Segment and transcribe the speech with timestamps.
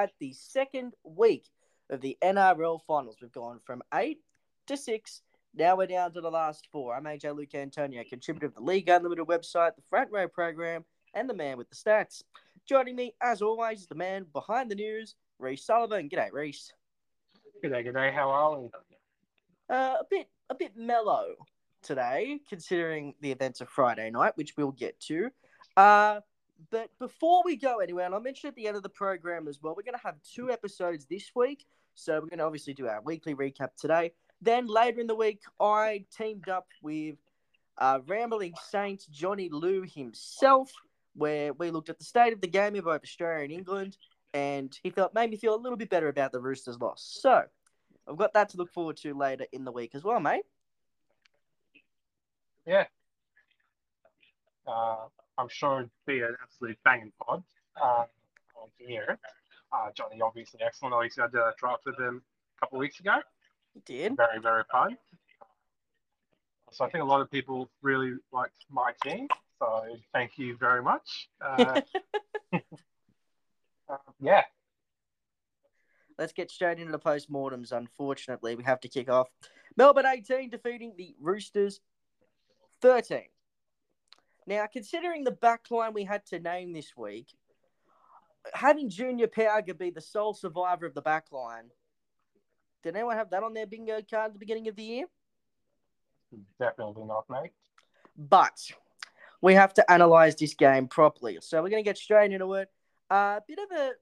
[0.00, 1.44] at the second week
[1.90, 3.16] of the NRL finals.
[3.20, 4.20] We've gone from eight
[4.66, 5.20] to six.
[5.54, 6.94] Now we're down to the last four.
[6.94, 11.28] I'm AJ Luke Antonio, contributor of the League Unlimited website, the Front Row program, and
[11.28, 12.22] the man with the stats.
[12.66, 16.08] Joining me, as always, is the man behind the news, Rhys Sullivan.
[16.08, 16.72] G'day, Rhys.
[17.62, 18.10] G'day, g'day.
[18.10, 18.68] How are we?
[19.68, 21.34] Uh, a bit, a bit mellow
[21.82, 25.28] today, considering the events of Friday night, which we'll get to.
[25.76, 26.20] Uh,
[26.70, 29.60] but before we go anywhere, and I mentioned at the end of the program as
[29.62, 31.64] well, we're going to have two episodes this week.
[31.94, 34.12] So we're going to obviously do our weekly recap today.
[34.40, 37.16] Then later in the week, I teamed up with
[37.78, 40.72] uh, Rambling Saints Johnny Lou himself,
[41.14, 43.96] where we looked at the state of the game of both Australia and England,
[44.32, 47.18] and he felt made me feel a little bit better about the Roosters' loss.
[47.20, 47.42] So
[48.08, 50.44] I've got that to look forward to later in the week as well, mate.
[52.66, 52.84] Yeah.
[54.66, 55.06] Uh,
[55.40, 57.42] I'm sure it'd be an absolute banging pod.
[57.80, 58.04] Uh,
[58.76, 59.18] hear it.
[59.72, 60.94] Uh, Johnny, obviously excellent.
[60.94, 62.20] Obviously, I did a draft with him
[62.56, 63.16] a couple of weeks ago.
[63.74, 64.16] You did.
[64.16, 64.98] Very, very fun.
[66.72, 69.28] So I think a lot of people really liked my team.
[69.58, 71.30] So thank you very much.
[71.40, 71.80] Uh,
[72.52, 74.42] uh, yeah.
[76.18, 77.72] Let's get straight into the post-mortems.
[77.72, 79.28] Unfortunately, we have to kick off.
[79.76, 81.80] Melbourne 18 defeating the Roosters
[82.82, 83.22] 13.
[84.46, 87.28] Now, considering the backline we had to name this week,
[88.54, 91.68] having Junior Pauga be the sole survivor of the backline,
[92.82, 95.06] did anyone have that on their bingo card at the beginning of the year?
[96.58, 97.52] Definitely not, mate.
[98.16, 98.70] But
[99.40, 101.38] we have to analyze this game properly.
[101.40, 102.68] So we're going to get straight into it.
[103.10, 103.92] A uh, bit of a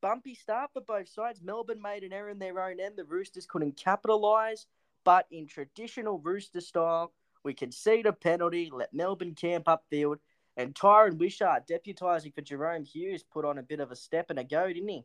[0.00, 1.40] bumpy start for both sides.
[1.42, 2.94] Melbourne made an error in their own end.
[2.96, 4.66] The Roosters couldn't capitalize.
[5.04, 7.12] But in traditional Rooster style,
[7.46, 10.16] we concede a penalty, let Melbourne camp upfield,
[10.56, 14.38] and Tyran Wishart, deputising for Jahrome Hughes, put on a bit of a step and
[14.38, 15.04] a go, didn't he?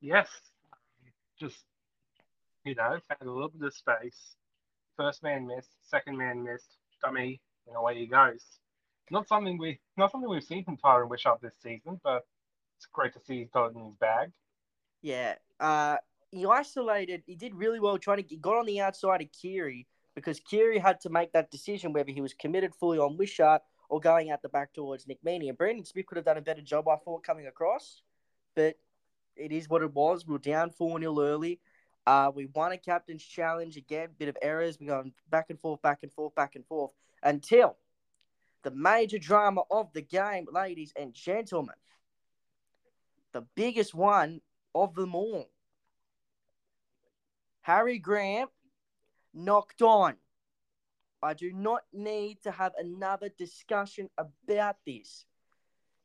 [0.00, 0.28] Yes.
[1.38, 1.58] Just,
[2.64, 4.34] you know, found a little bit of space.
[4.96, 8.42] First man missed, second man missed, dummy, and away he goes.
[9.10, 12.24] Not something we, not something we've seen from Tyran Wishart this season, but
[12.78, 14.32] it's great to see he's got it in his bag.
[15.02, 15.34] Yeah.
[15.60, 15.96] Uh,
[16.30, 17.24] he isolated.
[17.26, 18.24] He did really well trying to.
[18.26, 22.10] He got on the outside of Keary because Keary had to make that decision whether
[22.10, 25.48] he was committed fully on Wishart or going out the back towards Nick Meaney.
[25.48, 28.02] And Brandon Smith could have done a better job, I thought, coming across.
[28.54, 28.76] But
[29.36, 30.26] it is what it was.
[30.26, 31.60] We were down 4 0 early.
[32.06, 34.78] Uh, we won a captain's challenge again, bit of errors.
[34.80, 36.92] We're going back and forth, back and forth, back and forth
[37.22, 37.76] until
[38.62, 41.74] the major drama of the game, ladies and gentlemen.
[43.32, 44.40] The biggest one
[44.74, 45.48] of them all.
[47.62, 48.50] Harry Grant
[49.34, 50.16] knocked on.
[51.22, 55.24] I do not need to have another discussion about this.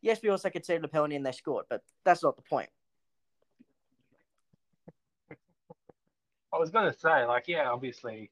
[0.02, 2.70] Yes, we also could conceded a penalty and they scored, but that's not the point.
[6.54, 8.30] I was going to say, like, yeah, obviously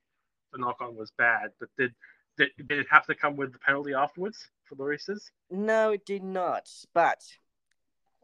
[0.53, 1.93] the knock on was bad, but did,
[2.37, 5.31] did did it have to come with the penalty afterwards for the Roosters?
[5.49, 6.69] No, it did not.
[6.93, 7.23] But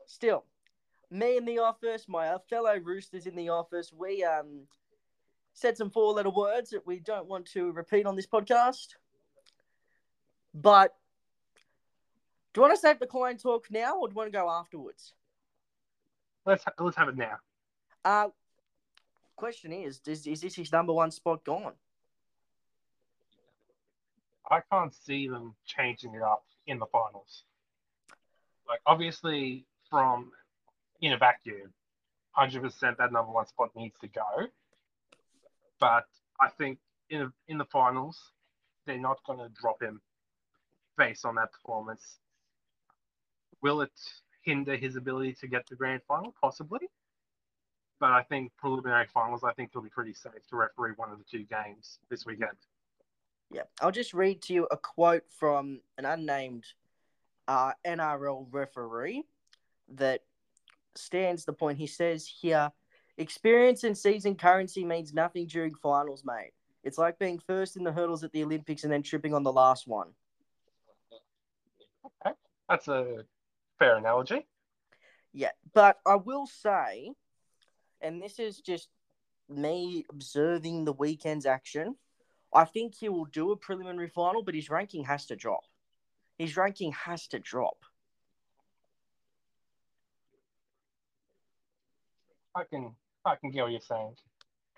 [0.06, 0.46] still,
[1.09, 4.62] me in the office, my fellow Roosters in the office, we um
[5.54, 8.96] said some four letter words that we don't want to repeat on this podcast.
[10.54, 10.96] But
[12.54, 14.50] do you want to save the coin talk now or do you want to go
[14.50, 15.14] afterwards?
[16.46, 17.38] Let's let's have it now.
[18.04, 18.30] Uh
[19.36, 21.74] question is, is is this his number one spot gone?
[24.50, 27.44] I can't see them changing it up in the finals.
[28.68, 30.32] Like obviously from
[31.02, 31.74] in a vacuum,
[32.32, 34.47] hundred percent that number one spot needs to go.
[35.82, 36.06] But
[36.40, 36.78] I think
[37.10, 38.32] in in the finals,
[38.86, 40.00] they're not going to drop him
[40.98, 42.20] based on that performance.
[43.62, 43.92] Will it
[44.44, 46.34] hinder his ability to get to grand final?
[46.40, 46.88] Possibly.
[48.00, 51.18] But I think preliminary finals, I think he'll be pretty safe to referee one of
[51.20, 52.58] the two games this weekend.
[53.52, 56.66] Yeah, I'll just read to you a quote from an unnamed
[57.48, 59.24] uh, NRL referee
[59.90, 60.22] that
[60.96, 61.78] stands the point.
[61.78, 62.72] He says here
[63.17, 66.52] Experience and season currency means nothing during finals, mate.
[66.84, 69.52] It's like being first in the hurdles at the Olympics and then tripping on the
[69.52, 70.09] last one.
[72.25, 72.35] Okay,
[72.67, 73.25] that's a
[73.78, 74.47] fair analogy.
[75.34, 77.11] Yeah, but I will say,
[78.02, 78.90] and this is just
[79.47, 81.96] me observing the weekend's action,
[82.53, 85.63] I think he will do a preliminary final, but his ranking has to drop.
[86.37, 87.78] His ranking has to drop.
[92.56, 92.96] I can
[93.26, 94.16] I can get what you're saying.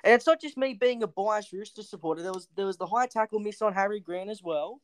[0.03, 2.21] And it's not just me being a biased Rooster supporter.
[2.21, 4.81] There was there was the high tackle miss on Harry Grant as well.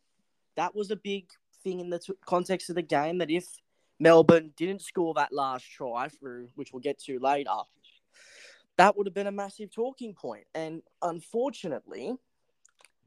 [0.56, 1.30] That was a big
[1.64, 3.18] thing in the t- context of the game.
[3.18, 3.46] That if
[4.00, 7.50] Melbourne didn't score that last try through, which we'll get to later,
[8.78, 10.46] that would have been a massive talking point.
[10.56, 12.16] And unfortunately,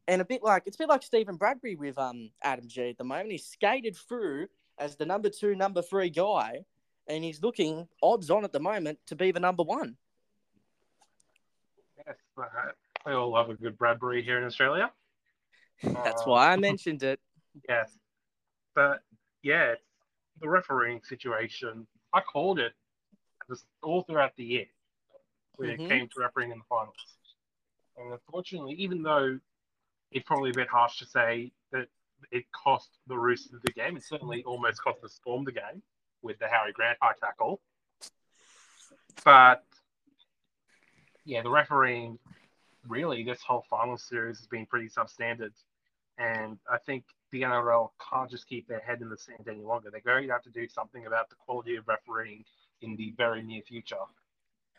[0.06, 2.99] and a bit like it's a bit like Stephen Bradbury with um Adam Gee at
[2.99, 3.32] the moment.
[3.32, 6.64] He skated through as the number two, number three guy,
[7.06, 9.96] and he's looking odds on at the moment to be the number one.
[12.06, 12.16] Yes,
[13.06, 14.90] we all love a good Bradbury here in Australia.
[15.82, 17.20] That's Uh, why I mentioned it.
[17.69, 17.99] Yes,
[18.75, 19.02] but
[19.43, 19.75] yeah,
[20.40, 21.87] the refereeing situation.
[22.14, 22.72] I called it
[23.46, 24.66] just all throughout the year
[25.56, 25.75] when Mhm.
[25.84, 27.19] it came to refereeing in the finals.
[27.99, 29.38] And unfortunately, even though
[30.12, 31.88] it's probably a bit harsh to say that
[32.31, 35.82] it cost the Roosters the game, it certainly almost cost the Storm the game
[36.22, 37.60] with the Harry Grant high tackle.
[39.24, 39.64] But
[41.24, 42.19] yeah, the refereeing
[42.88, 45.52] really this whole final series has been pretty substandard.
[46.19, 49.90] And I think the NRL can't just keep their head in the sand any longer.
[49.90, 52.44] They're going to have to do something about the quality of refereeing
[52.80, 53.96] in the very near future.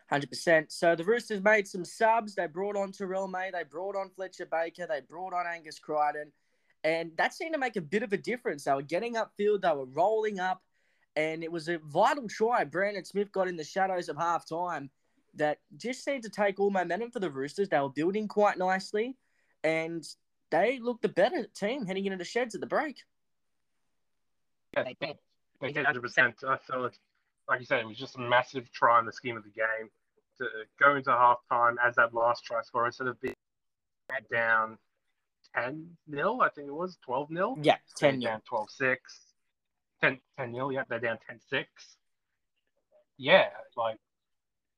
[0.09, 0.71] Hundred percent.
[0.71, 2.35] So the Roosters made some subs.
[2.35, 3.49] They brought on Terrell May.
[3.51, 4.85] They brought on Fletcher Baker.
[4.87, 6.31] They brought on Angus Crichton,
[6.83, 8.65] and that seemed to make a bit of a difference.
[8.65, 9.61] They were getting upfield.
[9.61, 10.61] They were rolling up,
[11.15, 12.63] and it was a vital try.
[12.63, 14.89] Brandon Smith got in the shadows of half time.
[15.35, 17.67] That just seemed to take all momentum for the Roosters.
[17.67, 19.17] They were building quite nicely,
[19.63, 20.07] and
[20.51, 22.97] they looked the better team heading into the sheds at the break.
[24.75, 25.17] Yeah, they did.
[25.59, 26.43] They did 100%.
[26.43, 26.99] I felt like,
[27.49, 29.89] like you said, it was just a massive try in the scheme of the game
[30.37, 30.45] to
[30.79, 33.35] go into half time as that last try score instead of being
[34.31, 34.77] down
[35.55, 37.57] 10 nil, I think it was 12 nil.
[37.61, 38.19] Yeah, ten.
[38.19, 39.19] down 12 6.
[40.03, 41.97] 10 nil, yeah, they're down 10 6.
[43.17, 43.47] Yeah,
[43.77, 43.97] like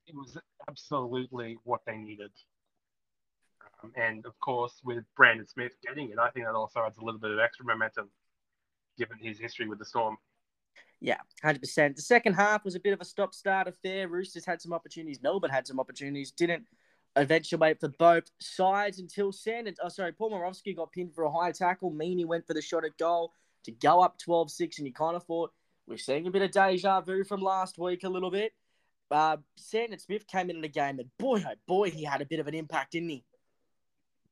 [0.07, 0.37] it was
[0.67, 2.31] absolutely what they needed.
[3.83, 7.03] Um, and of course, with Brandon Smith getting it, I think that also adds a
[7.03, 8.09] little bit of extra momentum
[8.97, 10.17] given his history with the Storm.
[11.01, 11.95] Yeah, hundred percent.
[11.95, 14.07] The second half was a bit of a stop-start affair.
[14.07, 15.21] Roosters had some opportunities.
[15.21, 16.31] Melbourne had some opportunities.
[16.31, 16.65] Didn't
[17.15, 19.75] eventuate for both sides until Sanders.
[19.83, 21.91] Oh, sorry, Paul Momirovski got pinned for a high tackle.
[21.91, 23.33] Meaney went for the shot at goal
[23.65, 25.51] to go up 12-6, and you kind of thought
[25.87, 28.53] we're seeing a bit of deja vu from last week a little bit.
[29.11, 32.39] Uh, Sandon Smith came into the game, and boy, oh boy, he had a bit
[32.39, 33.23] of an impact, didn't he?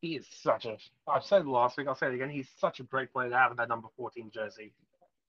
[0.01, 0.77] He is such a.
[1.07, 1.87] I've said last week.
[1.87, 2.29] I'll say it again.
[2.29, 4.73] He's such a great player to have in that number 14 jersey.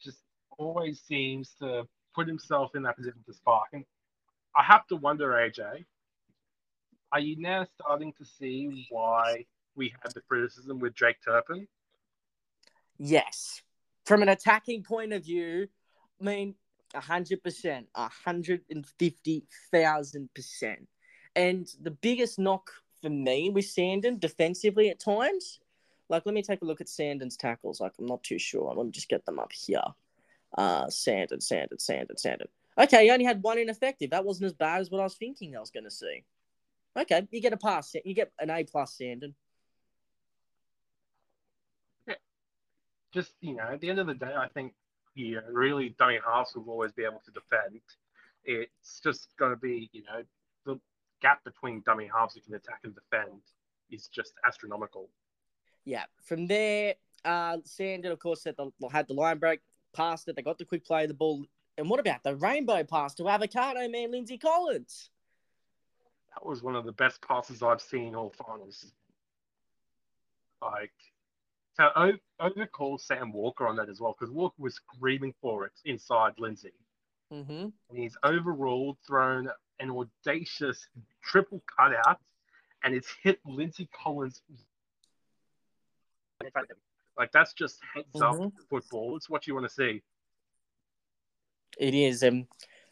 [0.02, 0.18] Just
[0.58, 3.68] always seems to put himself in that position to spark.
[3.72, 3.84] And
[4.56, 5.84] I have to wonder, AJ,
[7.12, 9.44] are you now starting to see why
[9.76, 11.68] we had the criticism with Jake Turpin?
[12.98, 13.62] Yes.
[14.06, 15.68] From an attacking point of view,
[16.20, 16.54] I mean,
[16.94, 20.76] 100%, 150,000%.
[21.36, 22.70] And the biggest knock
[23.02, 25.58] for me with Sandon defensively at times,
[26.08, 27.80] like, let me take a look at Sandon's tackles.
[27.80, 28.72] Like, I'm not too sure.
[28.74, 29.82] Let me just get them up here.
[30.56, 32.48] Uh, Sandon, Sandon, Sandon, Sandon.
[32.78, 34.10] Okay, he only had one ineffective.
[34.10, 36.24] That wasn't as bad as what I was thinking I was going to see.
[36.96, 37.94] Okay, you get a pass.
[38.04, 39.34] You get an A plus, Sandon.
[43.14, 44.74] Just, you know, at the end of the day, I think,
[45.14, 47.80] you know, really dummy halves will always be able to defend.
[48.44, 50.22] It's just going to be, you know,
[50.66, 50.80] the
[51.22, 53.40] gap between dummy halves who can attack and defend
[53.88, 55.08] is just astronomical.
[55.84, 56.04] Yeah.
[56.24, 56.94] From there,
[57.24, 59.60] uh, Sandon, of course, had the, had the line break,
[59.94, 60.34] passed it.
[60.34, 61.44] They got the quick play of the ball.
[61.78, 65.10] And what about the rainbow pass to avocado man Lindsay Collins?
[66.34, 68.92] That was one of the best passes I've seen all finals.
[70.60, 70.92] Like,
[71.76, 71.90] so
[72.40, 76.34] over called Sam Walker on that as well because Walker was screaming for it inside
[76.38, 76.72] Lindsay.
[77.32, 77.68] Mm-hmm.
[77.90, 79.50] And he's overruled, thrown
[79.80, 80.86] an audacious
[81.22, 82.20] triple cutout,
[82.84, 84.42] and it's hit Lindsay Collins.
[87.16, 88.52] Like, that's just heads up Mhm.
[88.68, 89.16] football.
[89.16, 90.02] It's what you want to see.
[91.78, 92.22] It is.
[92.22, 92.46] And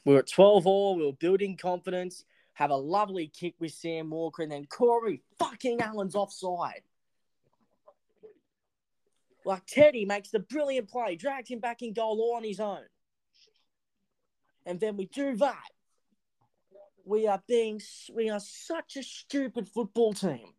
[0.04, 0.96] we were at 12 all.
[0.96, 2.24] We were building confidence.
[2.54, 4.42] Have a lovely kick with Sam Walker.
[4.42, 6.82] And then Corey fucking Allen's offside.
[9.44, 12.84] Like Teddy makes the brilliant play, drags him back in goal all on his own.
[14.64, 15.70] And then we do that.
[17.04, 17.80] We are being,
[18.14, 20.54] we are such a stupid football team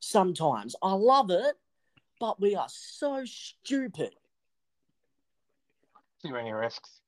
[0.00, 0.76] sometimes.
[0.82, 1.56] I love it,
[2.20, 4.14] but we are so stupid.
[6.22, 7.00] Too many risks.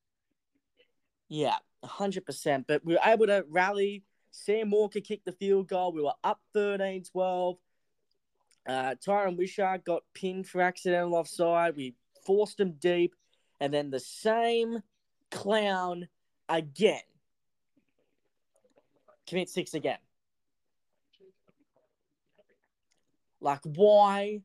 [1.29, 2.65] Yeah, 100%.
[2.67, 4.05] But we were able to rally.
[4.31, 5.93] Sam Walker kicked the field goal.
[5.93, 7.57] We were up 13 12.
[8.69, 11.77] Uh, Tyran Wishart got pinned for accidental offside.
[11.77, 13.15] We forced him deep.
[13.61, 14.83] And then the same
[15.31, 16.09] clown
[16.49, 17.01] again.
[19.27, 19.99] Commit six again.
[23.41, 24.43] Like, why?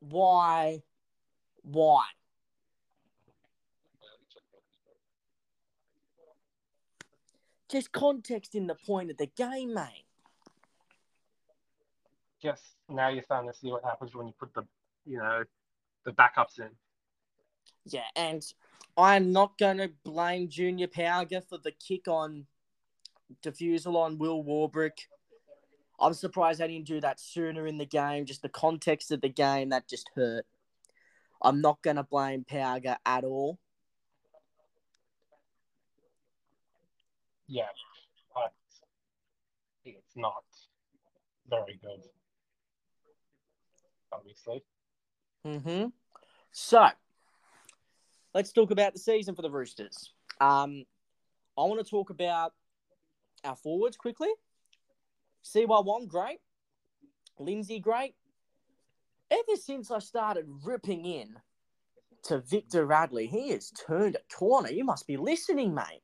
[0.00, 0.82] Why?
[1.62, 2.04] Why?
[7.72, 10.04] just context in the point of the game, mate.
[12.40, 12.62] Just
[12.92, 14.62] now you're starting to see what happens when you put the,
[15.04, 15.44] you know,
[16.04, 16.68] the backups in.
[17.84, 18.42] Yeah, and
[18.96, 22.46] I'm not going to blame Junior Pauga for the kick on
[23.42, 25.06] defusal on Will Warbrick.
[25.98, 28.26] I'm surprised they didn't do that sooner in the game.
[28.26, 30.44] Just the context of the game that just hurt.
[31.40, 33.58] I'm not going to blame Pauga at all.
[37.48, 37.64] Yeah,
[38.34, 38.52] but
[39.84, 40.44] it's not
[41.48, 42.00] very good,
[44.12, 44.62] obviously.
[45.46, 45.86] Mm-hmm.
[46.52, 46.88] So,
[48.34, 50.12] let's talk about the season for the Roosters.
[50.40, 50.84] Um,
[51.56, 52.52] I want to talk about
[53.44, 54.28] our forwards quickly.
[55.44, 56.38] Siua Wong, great.
[57.38, 58.14] Lindsay, great.
[59.30, 61.36] Ever since I started ripping in
[62.24, 64.70] to Victor Radley, he has turned a corner.
[64.70, 66.02] You must be listening, mate.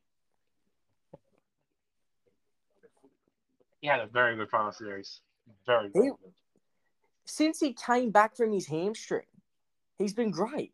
[3.81, 5.21] He had a very good final series.
[5.65, 6.33] Very, very He- good.
[7.29, 9.27] Since he came back from his hamstring,
[9.99, 10.73] he's been great.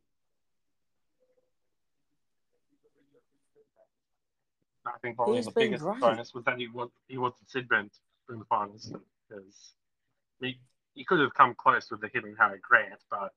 [4.86, 6.00] I think probably He's the biggest great.
[6.00, 7.92] bonus was that he was he wasn't sin-binned
[8.30, 8.94] in the finals
[9.28, 9.74] because
[10.40, 10.58] he
[10.94, 13.34] he could have come close with the hitting Harry Grant, but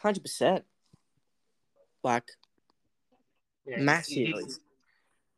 [0.00, 0.64] Hundred percent.
[2.02, 2.28] Like
[3.64, 4.44] yeah, massively.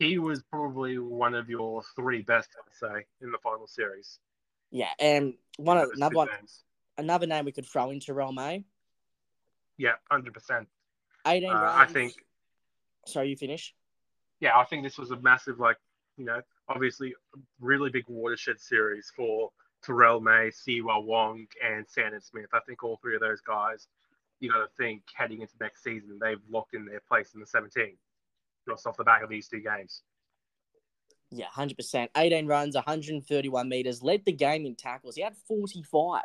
[0.04, 4.18] He was probably one of your three best, I'd say, in the final series.
[4.70, 6.62] Yeah, and one of another one, names.
[6.98, 8.64] another name we could throw into Terrell May.
[9.78, 10.68] Yeah, hundred percent.
[11.26, 11.72] Eighteen Uh.
[11.74, 12.12] I think
[13.06, 13.74] Sorry, you finish.
[14.40, 15.76] yeah, I think this was a massive, like,
[16.16, 17.14] you know, obviously
[17.60, 19.50] really big watershed series for
[19.82, 22.48] Terrell May, Siua Wong, and Sandon Smith.
[22.52, 23.86] I think all three of those guys,
[24.40, 27.46] you got to think heading into next season, they've locked in their place in the
[27.46, 27.96] 17,
[28.68, 30.02] just off the back of these two games.
[31.30, 32.10] Yeah, hundred percent.
[32.16, 34.02] Eighteen runs, one hundred and thirty-one meters.
[34.02, 35.16] Led the game in tackles.
[35.16, 36.22] He had forty-five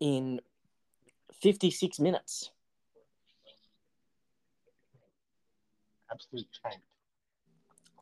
[0.00, 0.40] in
[1.42, 2.50] fifty-six minutes.
[6.10, 6.80] Absolute tank.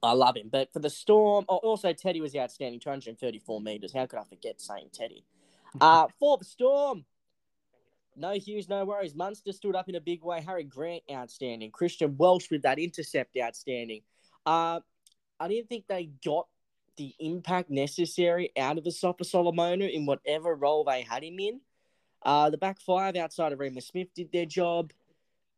[0.03, 0.49] I love him.
[0.51, 3.93] But for the Storm, oh, also Teddy was outstanding, 234 meters.
[3.93, 5.25] How could I forget saying Teddy?
[5.81, 7.03] Uh, for the Storm,
[8.17, 9.15] no Hughes, no worries.
[9.15, 10.41] Munster stood up in a big way.
[10.41, 11.71] Harry Grant, outstanding.
[11.71, 14.03] Christian Welch with that intercept, outstanding.
[14.45, 14.81] Uh,
[15.41, 16.47] I didn't think they got
[16.97, 21.61] the impact necessary out of the Asofa-Solomona in whatever role they had him in.
[22.23, 24.93] Uh, the back five outside of Reimis Smith did their job.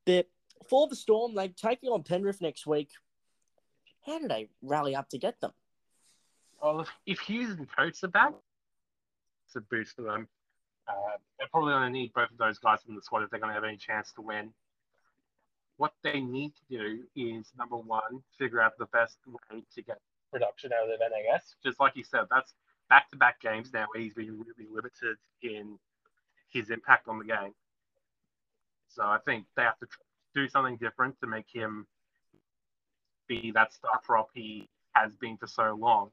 [0.06, 0.28] But
[0.68, 2.90] for the Storm, they're taking on Penrith next week.
[4.06, 5.52] How did they rally up to get them?
[6.62, 8.32] Well, if, if Hughes and Coates are back,
[9.46, 10.28] it's a boost for them.
[10.88, 13.40] Uh, they're probably going to need both of those guys in the squad if they're
[13.40, 14.50] going to have any chance to win.
[15.76, 19.98] What they need to do is number one, figure out the best way to get
[20.30, 21.56] production out of NAS.
[21.64, 22.54] Just like you said, that's
[22.88, 25.78] back to back games now where he's been really limited in
[26.52, 27.54] his impact on the game.
[28.88, 29.86] So I think they have to
[30.34, 31.86] do something different to make him
[33.26, 36.10] be that star prop he has been for so long.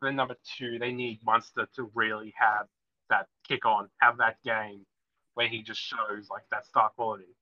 [0.00, 2.66] Then number two, they need Munster to really have
[3.10, 4.86] that kick on, have that game
[5.34, 7.34] where he just shows like that star quality.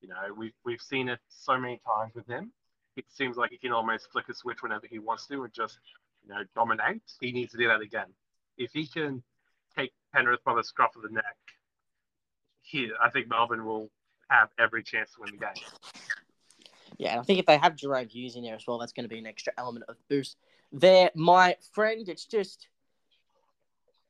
[0.00, 2.52] You know, we've we've seen it so many times with him.
[2.96, 5.78] It seems like he can almost flick a switch whenever he wants to and just,
[6.22, 7.02] you know, dominate.
[7.20, 8.06] He needs to do that again.
[8.56, 9.22] If he can
[9.76, 11.36] take Penrith by the scruff of the neck,
[12.62, 13.90] he I think Melbourne will
[14.28, 15.64] have every chance to win the game.
[16.96, 19.04] Yeah, and I think if they have Jahrome Hughes in there as well, that's going
[19.04, 20.36] to be an extra element of boost.
[20.70, 22.68] There, my friend, it's just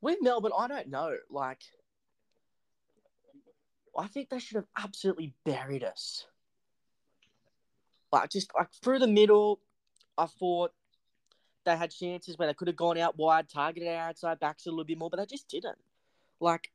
[0.05, 1.17] with Melbourne, I don't know.
[1.31, 1.63] Like,
[3.99, 6.27] I think they should have absolutely buried us.
[8.13, 9.61] Like, just like through the middle,
[10.17, 10.73] I thought
[11.65, 14.71] they had chances where they could have gone out wide, targeted our outside backs a
[14.71, 15.79] little bit more, but they just didn't.
[16.39, 16.71] Like,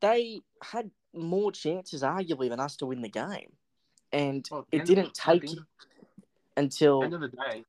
[0.00, 3.52] they had more chances, arguably, than us to win the game.
[4.12, 5.48] And Well, the it didn't take
[6.56, 7.64] until end of the day,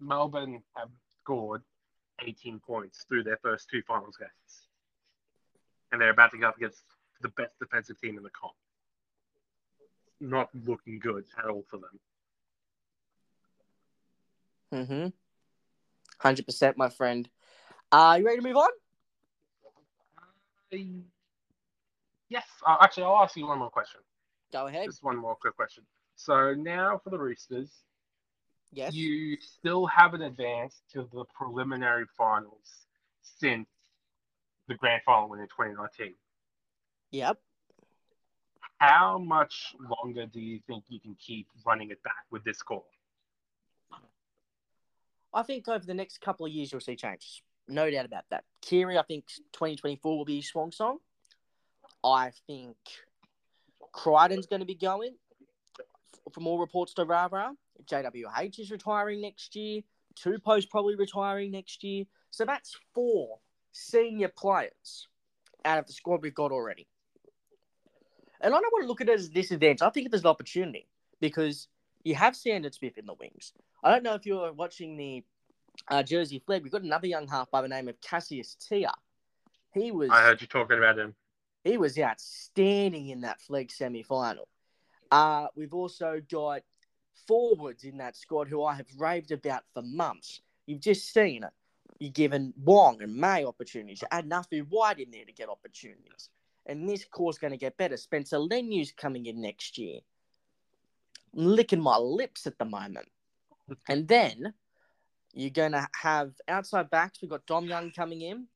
[0.00, 0.88] Melbourne have
[1.20, 1.62] scored
[2.26, 4.68] 18 points through their first two finals games.
[5.92, 6.82] And they're about to go up against
[7.20, 8.54] the best defensive team in the comp.
[10.20, 12.00] Not looking good at all for them.
[14.72, 15.08] Mm-hmm.
[16.18, 17.28] Hundred percent, my friend.
[17.90, 18.68] Are you ready to move on?
[20.72, 20.76] Uh,
[22.28, 22.44] yes.
[22.64, 24.00] Uh, actually, I'll ask you one more question.
[24.52, 24.86] Go ahead.
[24.86, 25.84] Just one more quick question.
[26.16, 27.70] So now for the Roosters,
[28.72, 28.94] Yes.
[28.94, 32.86] you still haven't advanced to the preliminary finals
[33.22, 33.68] since
[34.68, 36.14] the grand final win in 2019.
[37.10, 37.38] Yep.
[38.78, 42.84] How much longer do you think you can keep running it back with this core?
[45.34, 47.42] I think over the next couple of years you'll see changes.
[47.68, 48.44] No doubt about that.
[48.62, 50.98] Keary, I think 2024 will be his swan song.
[52.02, 52.76] I think
[53.92, 55.14] Crichton's going to be going.
[56.32, 57.52] From all reports to Rara,
[57.86, 59.82] JWH is retiring next year.
[60.14, 62.04] Tupou's probably retiring next year.
[62.30, 63.38] So that's four
[63.72, 65.08] senior players
[65.64, 66.86] out of the squad we've got already.
[68.40, 69.82] And I don't want to look at it as a disadvantage.
[69.82, 70.88] I think is an opportunity
[71.20, 71.68] because
[72.02, 73.52] you have Sandon Smith in the wings.
[73.84, 75.22] I don't know if you're watching the
[75.88, 76.62] uh, Jersey Flegg.
[76.62, 78.92] We've got another young half by the name of Cassius Tia.
[79.72, 80.10] He was.
[80.10, 81.14] I heard you talking about him.
[81.64, 84.48] He was outstanding in that Flegg semi final.
[85.10, 86.62] Uh, we've also got
[87.26, 90.40] forwards in that squad who I have raved about for months.
[90.66, 91.50] You've just seen it.
[91.98, 94.02] You're given Wong and May opportunities.
[94.02, 96.30] You add Nuffy Whyte in there to get opportunities.
[96.66, 97.96] And this core's going to get better.
[97.96, 100.00] Spencer Leniu's coming in next year.
[101.36, 103.08] I'm licking my lips at the moment.
[103.88, 104.54] And then
[105.32, 107.20] you're going to have outside backs.
[107.20, 108.46] We've got Dom Young coming in.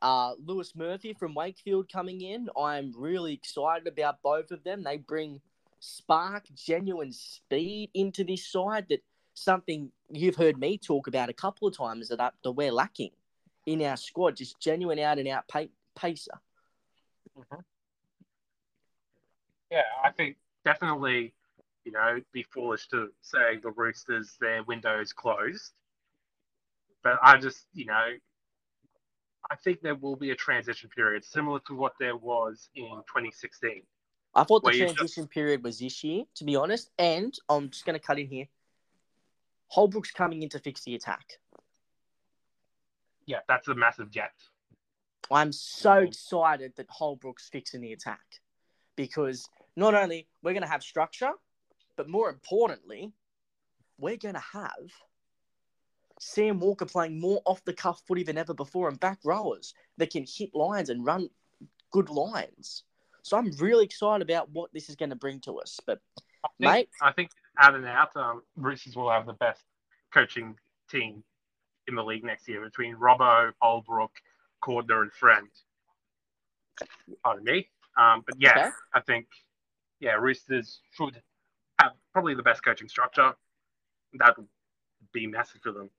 [0.00, 2.48] Uh, Lewis Murphy from Wakefield coming in.
[2.58, 4.82] I'm really excited about both of them.
[4.82, 5.40] They bring
[5.82, 9.02] spark, genuine speed into this side that
[9.34, 13.10] something you've heard me talk about a couple of times that, that we're lacking
[13.66, 15.44] in our squad, just genuine out and out
[15.96, 16.38] pacer.
[17.36, 17.60] Mm-hmm.
[19.72, 21.34] Yeah, I think definitely,
[21.84, 25.72] you know, be foolish to say the Roosters, their window is closed.
[27.02, 28.06] But I just, you know,
[29.50, 33.82] I think there will be a transition period similar to what there was in 2016.
[34.34, 36.90] I thought the transition period was this year, to be honest.
[36.98, 38.46] And I'm just going to cut in here.
[39.68, 41.38] Holbrook's coming in to fix the attack.
[43.26, 44.32] Yeah, that's a massive get.
[45.30, 48.20] I'm so excited that Holbrook's fixing the attack
[48.96, 51.32] because not only we're going to have structure,
[51.96, 53.12] but more importantly,
[53.98, 54.90] we're going to have
[56.18, 60.10] Sam Walker playing more off the cuff footy than ever before and back rowers that
[60.10, 61.28] can hit lines and run
[61.90, 62.84] good lines.
[63.22, 65.78] So I'm really excited about what this is going to bring to us.
[65.86, 66.00] But
[66.44, 69.62] I think, mate, I think out and out, um, Roosters will have the best
[70.12, 70.56] coaching
[70.90, 71.22] team
[71.88, 74.12] in the league next year between Robbo, Holbrook,
[74.62, 75.48] Cordner, and Friend.
[77.22, 77.68] Pardon me.
[77.96, 78.70] Um, but yeah, okay.
[78.94, 79.26] I think
[80.00, 81.22] yeah, Roosters should
[81.78, 83.32] have probably the best coaching structure.
[84.14, 84.48] That would
[85.12, 85.90] be massive for them.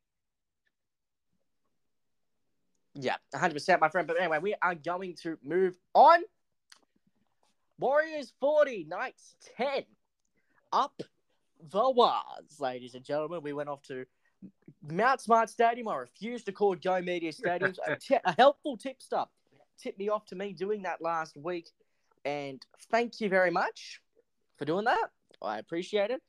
[2.96, 4.08] Yeah, 100%, my friend.
[4.08, 6.22] But anyway, we are going to move on.
[7.80, 9.84] Warriors 40, Knights 10.
[10.72, 11.02] Up
[11.72, 13.42] the Waz, ladies and gentlemen.
[13.44, 14.06] We went off to
[14.90, 15.88] Mount Smart Stadium.
[15.88, 17.78] I refuse to call Go Media Stadiums.
[17.86, 19.26] a, t- a helpful tipster
[19.80, 21.70] tipped me off to me doing that last week.
[22.26, 24.02] And thank you very much
[24.58, 25.10] for doing that.
[25.42, 26.22] I appreciate it.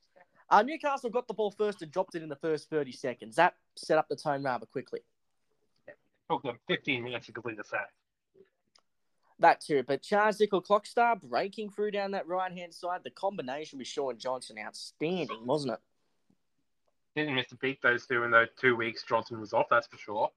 [0.49, 3.35] Uh, Newcastle got the ball first and dropped it in the first 30 seconds.
[3.35, 4.99] That set up the tone rather quickly.
[6.29, 7.63] took them 15 minutes to complete the
[9.39, 13.01] That too, but Charnze Nicoll-Klokstad breaking through down that right hand side.
[13.03, 15.79] The combination with Shaun Johnson, outstanding, wasn't it?
[17.15, 19.97] Didn't miss a beat those two in those two weeks Johnson was off, that's for
[19.97, 20.31] sure.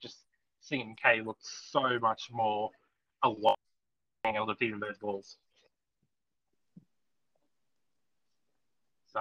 [0.00, 0.18] Just
[0.60, 2.70] seeing K looked so much more
[3.22, 3.56] alive
[4.22, 5.36] being able to feed him those balls.
[9.12, 9.20] So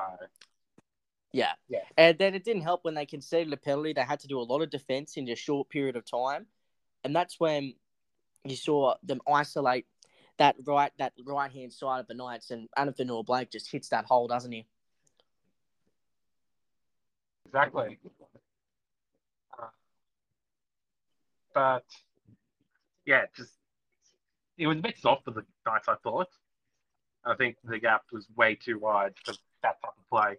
[1.33, 1.53] yeah.
[1.67, 1.79] Yeah.
[1.97, 3.93] And then it didn't help when they conceded a penalty.
[3.93, 6.45] They had to do a lot of defense in a short period of time.
[7.03, 7.73] And that's when
[8.45, 9.85] you saw them isolate
[10.37, 14.05] that right that right hand side of the Knights, and Addin Fonua-Blake just hits that
[14.05, 14.65] hole, doesn't he?
[17.45, 17.99] Exactly.
[19.57, 19.65] Uh,
[21.53, 21.85] but
[23.05, 23.53] yeah, just
[24.57, 26.29] it was a bit soft for the Knights, I thought.
[27.25, 30.37] I think the gap was way too wide for that type of play.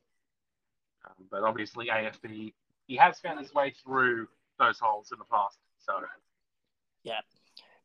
[1.07, 2.53] Um, but obviously, AFB
[2.87, 5.59] he has found his way through those holes in the past.
[5.79, 5.95] So
[7.03, 7.21] yeah,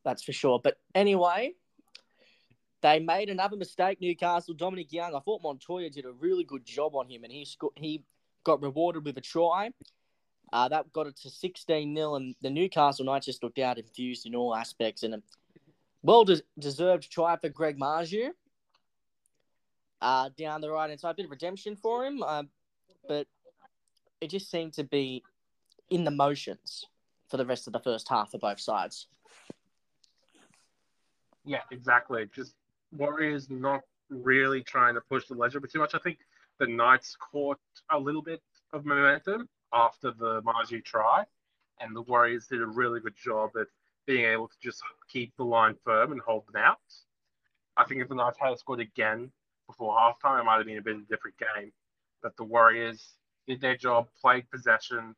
[0.04, 0.60] that's for sure.
[0.62, 1.54] But anyway,
[2.82, 4.54] they made another mistake, Newcastle.
[4.54, 7.72] Dominic Young, I thought Montoya did a really good job on him, and he sco-
[7.76, 8.04] he
[8.44, 9.72] got rewarded with a try.
[10.52, 14.26] Uh, that got it to 16 0, and the Newcastle Knights just looked out infused
[14.26, 15.02] in all aspects.
[15.02, 15.22] And a
[16.02, 18.30] well des- deserved try for Greg Marzhew.
[20.00, 22.42] Uh, down the right hand side, a bit of redemption for him, uh,
[23.06, 23.26] but
[24.22, 25.22] it just seemed to be
[25.90, 26.86] in the motions
[27.28, 29.06] for the rest of the first half for both sides.
[31.44, 32.28] Yeah, exactly.
[32.34, 32.54] Just
[32.92, 35.94] Warriors not really trying to push the ledger too much.
[35.94, 36.18] I think
[36.58, 37.58] the Knights caught
[37.90, 41.24] a little bit of momentum after the Marzhew try,
[41.80, 43.66] and the Warriors did a really good job at
[44.06, 46.78] being able to just keep the line firm and hold them out.
[47.76, 49.30] I think if the Knights had scored again
[49.66, 51.72] before halftime, it might have been a bit of a different game.
[52.22, 53.14] But the Warriors
[53.46, 55.14] did their job, played possession,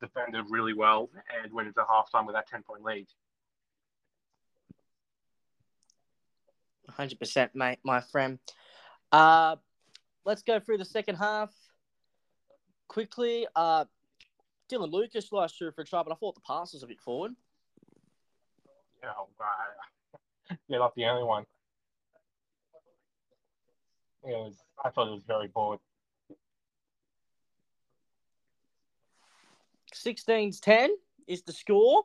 [0.00, 1.08] defended really well,
[1.42, 3.06] and went into halftime with that 10 point lead.
[6.90, 8.38] 100%, mate, my friend.
[9.10, 9.56] Uh,
[10.24, 11.50] let's go through the second half
[12.88, 13.46] quickly.
[13.54, 13.84] Uh,
[14.70, 17.00] Dylan Lucas sliced through for a try, but I thought the pass was a bit
[17.00, 17.32] forward.
[19.02, 20.58] Yeah, right.
[20.68, 21.44] yeah, not the only one.
[24.24, 24.54] It was.
[24.84, 25.80] I thought it was very forward.
[29.92, 30.90] 16 10
[31.26, 32.04] is the score,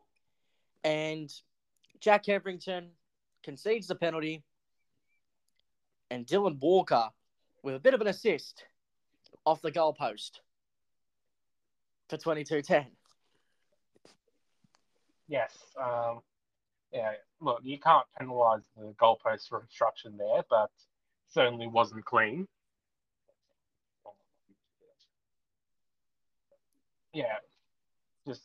[0.84, 1.32] and
[2.00, 2.90] Jack Hetherington
[3.44, 4.44] concedes the penalty,
[6.10, 7.10] and Dylan Walker
[7.64, 8.64] with a bit of an assist
[9.46, 10.40] off the goalpost
[12.10, 12.86] for 22 10.
[15.28, 15.54] Yes.
[15.82, 16.22] Um,
[16.92, 17.12] yeah.
[17.42, 20.72] Look, you can't penalise the goalpost for obstruction there, but
[21.30, 22.48] certainly wasn't clean.
[27.14, 27.38] Yeah,
[28.28, 28.44] just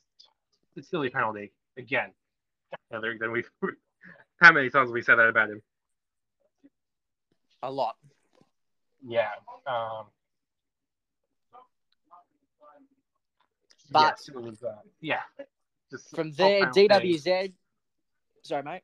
[0.79, 2.11] a silly penalty again.
[2.91, 3.45] Then we,
[4.41, 5.63] how many times have we said that about him?
[7.63, 7.97] A lot.
[9.07, 9.29] Yeah.
[9.67, 10.07] Um,
[13.93, 15.21] But yes, was, uh, yeah.
[15.91, 16.63] Just from there.
[16.67, 17.53] DWZ.
[18.43, 18.83] Sorry, mate.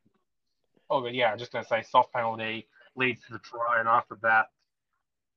[0.91, 3.89] Oh, but yeah, I'm just going to say soft penalty leads to the try, and
[3.89, 4.47] after that,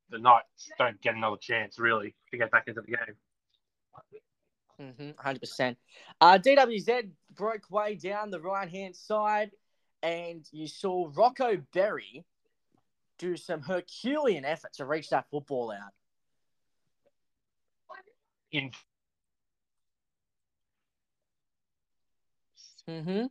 [0.09, 3.15] the Knights don't get another chance really to get back into the game.
[4.81, 5.75] Mm-hmm, 100%.
[6.19, 9.51] Uh, DWZ broke way down the right hand side,
[10.03, 12.25] and you saw Rocco Berry
[13.21, 15.93] do some Herculean effort to reach that football out.
[18.51, 18.71] In
[22.89, 23.27] Mm-hmm.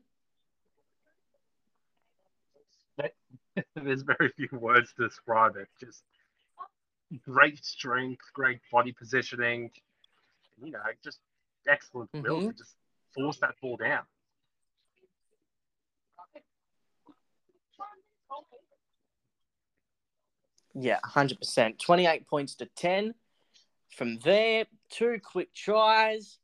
[3.84, 5.66] there's very few words to describe it.
[5.80, 6.04] Just
[7.26, 9.70] great strength, great body positioning,
[10.62, 11.18] you know, just
[11.68, 12.76] excellent will to just
[13.12, 14.04] force that ball down.
[20.74, 21.78] Yeah, 100%.
[21.78, 23.14] 28 points to 10.
[23.96, 26.38] From there, two quick tries.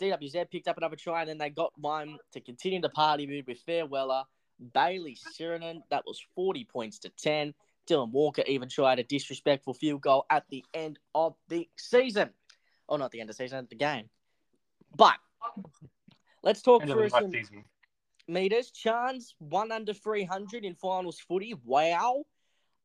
[0.00, 3.46] DWZ picked up another try, and then they got one to continue the party mood
[3.46, 4.24] with Fairweller,
[4.72, 5.80] Bailey Sironen.
[5.90, 7.54] That was 40 points to 10.
[7.88, 12.30] Dylan Walker even tried a disrespectful field goal at the end of the season.
[12.88, 14.08] Or not the end of the season, at the game.
[14.96, 15.16] But
[16.42, 17.64] let's talk End through some season.
[18.28, 18.70] meters.
[18.70, 21.54] Chance one under 300 in finals footy.
[21.64, 22.24] Wow.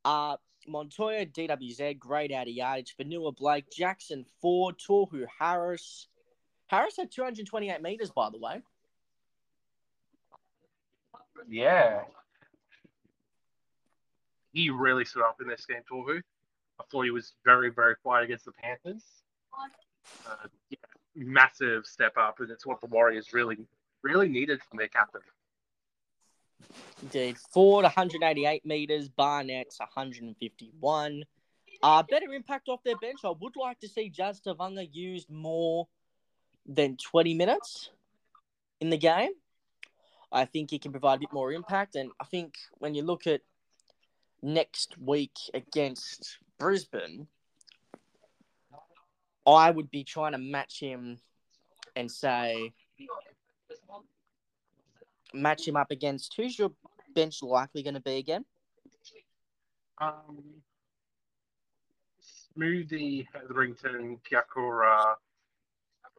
[0.04, 0.36] Uh,
[0.70, 2.94] Montoya, DWZ, great out of yardage.
[2.98, 6.08] Fonua-Blake, Jackson Ford, Tohu Harris.
[6.66, 8.62] Harris had 228 meters, by the way.
[11.48, 12.02] Yeah.
[14.52, 16.20] He really stood up in this game, Tohu.
[16.80, 19.04] I thought he was very, very quiet against the Panthers.
[20.26, 20.78] Uh, yeah,
[21.14, 23.58] massive step up, and it's what the Warriors really,
[24.02, 25.20] really needed from their captain.
[27.02, 27.38] Indeed.
[27.52, 29.08] Ford, 188 meters.
[29.08, 31.24] Barnett's 151.
[31.82, 33.20] Uh, better impact off their bench.
[33.24, 34.42] I would like to see Jazz
[34.92, 35.88] used more
[36.66, 37.90] than 20 minutes
[38.80, 39.30] in the game.
[40.32, 41.96] I think he can provide a bit more impact.
[41.96, 43.40] And I think when you look at
[44.42, 47.26] next week against Brisbane,
[49.46, 51.18] I would be trying to match him
[51.96, 52.72] and say,
[55.32, 56.72] match him up against who's your
[57.14, 58.44] bench likely going to be again?
[59.98, 60.42] Um,
[62.56, 65.14] Smoothie, Hetherington, Piakura,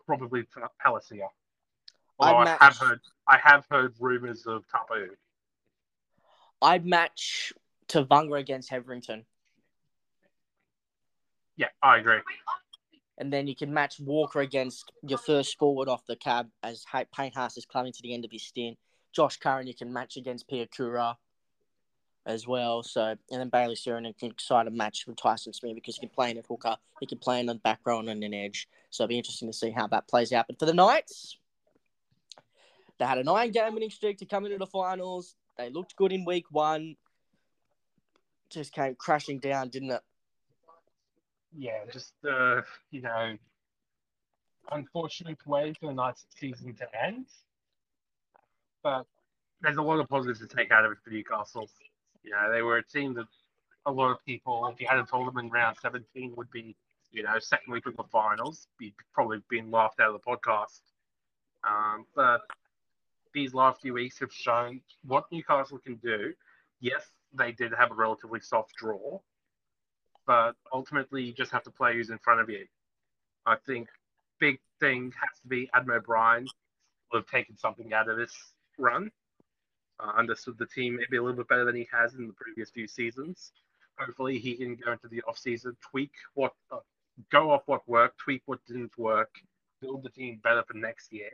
[0.06, 0.46] probably
[0.86, 1.28] Palasia.
[2.20, 5.16] Although I'd I match- have heard, I have heard rumors of Tapu.
[6.62, 7.54] I'd match
[7.88, 9.26] Tevaga against Hetherington.
[11.58, 12.20] Yeah, I agree.
[13.18, 17.32] And then you can match Walker against your first forward off the cab as Payne
[17.34, 18.78] Haas is climbing to the end of his stint.
[19.12, 21.16] Josh Curran you can match against Piakura
[22.26, 22.84] as well.
[22.84, 26.10] So and then Bailey Sironen can side a match with Tyson Smith because he can
[26.10, 28.68] play in a hooker, he can play in the back row and an edge.
[28.90, 30.46] So it'll be interesting to see how that plays out.
[30.48, 31.38] But for the Knights,
[33.00, 35.36] they had a nine game winning streak to come into the finals.
[35.58, 36.96] They looked good in week one.
[38.50, 40.02] Just came crashing down, didn't it?
[41.58, 43.38] Yeah, just uh, you know,
[44.72, 47.26] unfortunate way for the Knights season to end.
[48.84, 49.06] But
[49.62, 51.70] there's a lot of positives to take out of it for Newcastle.
[52.24, 53.28] You know, they were a team that
[53.86, 56.76] a lot of people, if you hadn't told them in round 17, would be,
[57.12, 60.82] you know, second week of the finals, you'd probably been laughed out of the podcast.
[61.64, 62.42] Um, but
[63.34, 66.34] these last few weeks have shown what Newcastle can do
[66.82, 69.20] yes, they did have a relatively soft draw,
[70.28, 72.66] but ultimately you just have to play who's in front of you.
[73.46, 73.88] I think
[74.40, 76.48] big thing has to be Adam O'Brien
[77.12, 78.34] will have taken something out of this
[78.78, 79.12] run.
[80.00, 82.72] Uh, understood the team maybe a little bit better than he has in the previous
[82.72, 83.52] few seasons.
[84.00, 86.78] Hopefully, he can go into the off season, tweak what, uh,
[87.32, 89.30] go off what worked, tweak what didn't work,
[89.80, 91.30] build the team better for next year,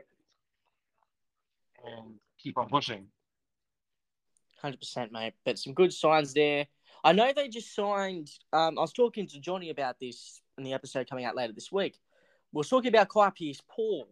[1.86, 3.08] and keep on pushing.
[4.62, 5.34] Hundred percent, mate.
[5.46, 6.68] But some good signs there.
[7.04, 8.30] I know they just signed.
[8.52, 11.72] Um, I was talking to Johnny about this in the episode coming out later this
[11.72, 12.00] week.
[12.52, 14.08] We are talking about Kai Pearce-Paul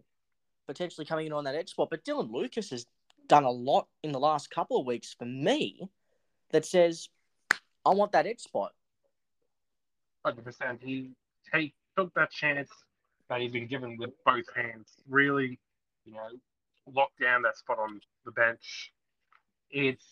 [0.68, 2.86] potentially coming in on that edge spot, but Dylan Lucas has
[3.28, 5.90] done a lot in the last couple of weeks for me
[6.52, 7.10] that says
[7.86, 8.72] I want that edge spot.
[10.26, 10.82] Hundred percent.
[10.84, 11.12] He
[11.54, 12.70] take, took that chance
[13.30, 14.94] that he's been given with both hands.
[15.08, 15.60] Really,
[16.06, 16.30] you know,
[16.92, 18.92] locked down that spot on the bench.
[19.70, 20.06] It's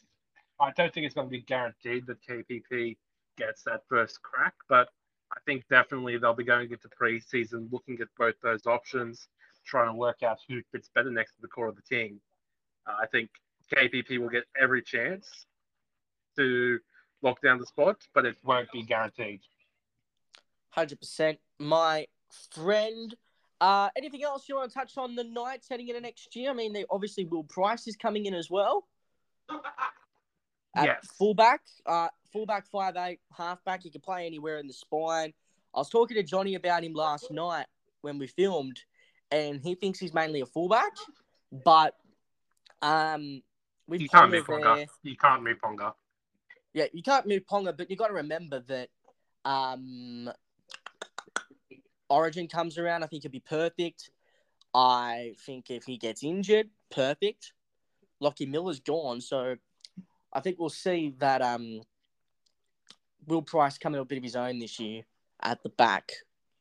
[0.59, 2.97] I don't think it's going to be guaranteed that KPP
[3.37, 4.89] gets that first crack, but
[5.31, 9.27] I think definitely they'll be going into preseason looking at both those options,
[9.65, 12.21] trying to work out who fits better next to the core of the team.
[12.87, 13.29] Uh, I think
[13.75, 15.45] KPP will get every chance
[16.37, 16.79] to
[17.21, 19.41] lock down the spot, but it won't be guaranteed.
[20.75, 21.37] 100%.
[21.59, 22.07] My
[22.51, 23.15] friend,
[23.61, 26.51] uh, anything else you want to touch on the Knights heading into next year?
[26.51, 28.85] I mean, they obviously Will Pryce is coming in as well.
[30.75, 31.07] At yes.
[31.17, 33.83] fullback, uh, fullback, five eight, halfback.
[33.83, 35.31] He can play anywhere in the spine.
[35.73, 37.67] I was talking to Johnny about him last night
[38.01, 38.79] when we filmed,
[39.29, 40.91] and he thinks he's mainly a fullback,
[41.63, 41.95] but
[42.83, 43.41] um,
[43.87, 44.75] with you can't move Ponga.
[44.75, 45.93] There, you can't move Ponga.
[46.73, 48.89] Yeah, you can't move Ponga, but you got to remember that
[49.45, 50.29] um,
[52.09, 53.03] Origin comes around.
[53.03, 54.11] I think he'll be perfect.
[54.73, 57.53] I think if he gets injured, perfect.
[58.19, 59.55] Lockie Miller's gone, so
[60.31, 61.81] I think we'll see that um,
[63.27, 65.03] Will Pryce come in a bit of his own this year
[65.41, 66.11] at the back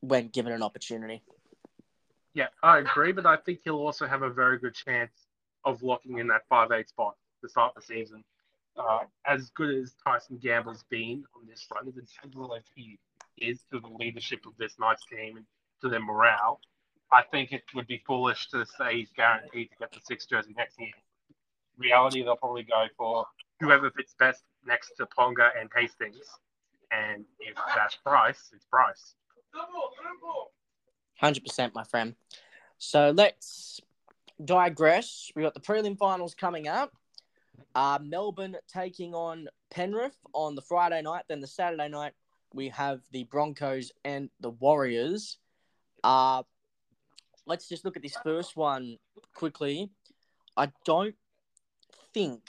[0.01, 1.23] when given an opportunity.
[2.35, 5.22] Yeah, I agree, but I think he'll also have a very good chance
[5.65, 8.25] of locking in that five eight spot to start the season.
[8.77, 12.99] Uh, as good as Tyson Gamble's been on this run, as integral as he
[13.39, 15.47] is to the leadership of this Knights team and
[15.83, 16.61] to their morale,
[17.13, 20.55] I think it would be foolish to say he's guaranteed to get the sixth jersey
[20.57, 20.93] next year.
[21.77, 23.27] Reality, they'll probably go for
[23.61, 26.25] whoever fits best next to Ponga and Hastings.
[26.91, 29.15] And if that's Pryce, it's Pryce.
[31.23, 32.15] 100%, my friend.
[32.79, 33.81] So let's
[34.45, 35.31] digress.
[35.35, 36.93] We've got the prelim finals coming up.
[37.75, 41.25] Uh, Melbourne taking on Penrith on the Friday night.
[41.29, 42.13] Then the Saturday night,
[42.53, 45.39] we have the Broncos and the Warriors.
[46.05, 46.43] Uh,
[47.47, 48.99] let's just look at this first one
[49.35, 49.91] quickly.
[50.57, 51.15] I don't
[52.13, 52.43] think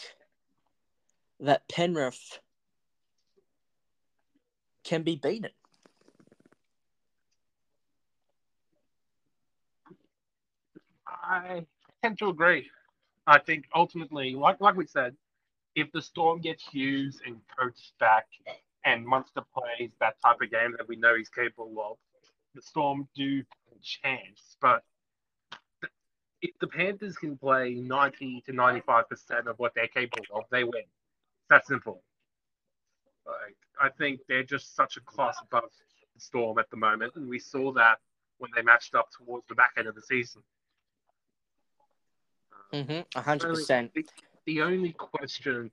[1.39, 2.39] that Penrith
[4.83, 5.51] can be beaten.
[11.33, 11.65] I
[12.03, 12.69] tend to agree.
[13.25, 15.15] I think ultimately, like like we said,
[15.75, 18.27] if the Storm gets Hughes and Coates back
[18.85, 21.97] and Munster plays that type of game that we know he's capable of,
[22.53, 24.57] the Storm do have a chance.
[24.61, 24.83] But
[26.41, 30.83] if the Panthers can play 90 to 95% of what they're capable of, they win
[30.83, 32.03] It's that simple.
[33.25, 35.71] Like I think they're just such a class above
[36.13, 37.97] the Storm at the moment, and we saw that
[38.37, 40.43] when they matched up towards the back end of the season.
[42.73, 43.19] Mm-hmm.
[43.19, 43.91] hundred percent.
[44.45, 45.71] The only question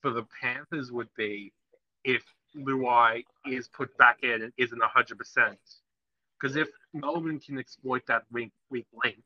[0.00, 1.52] for the Panthers would be
[2.04, 2.22] if
[2.56, 5.58] Luai is put back in and isn't hundred percent.
[6.40, 9.22] Because if Melbourne can exploit that weak weak link,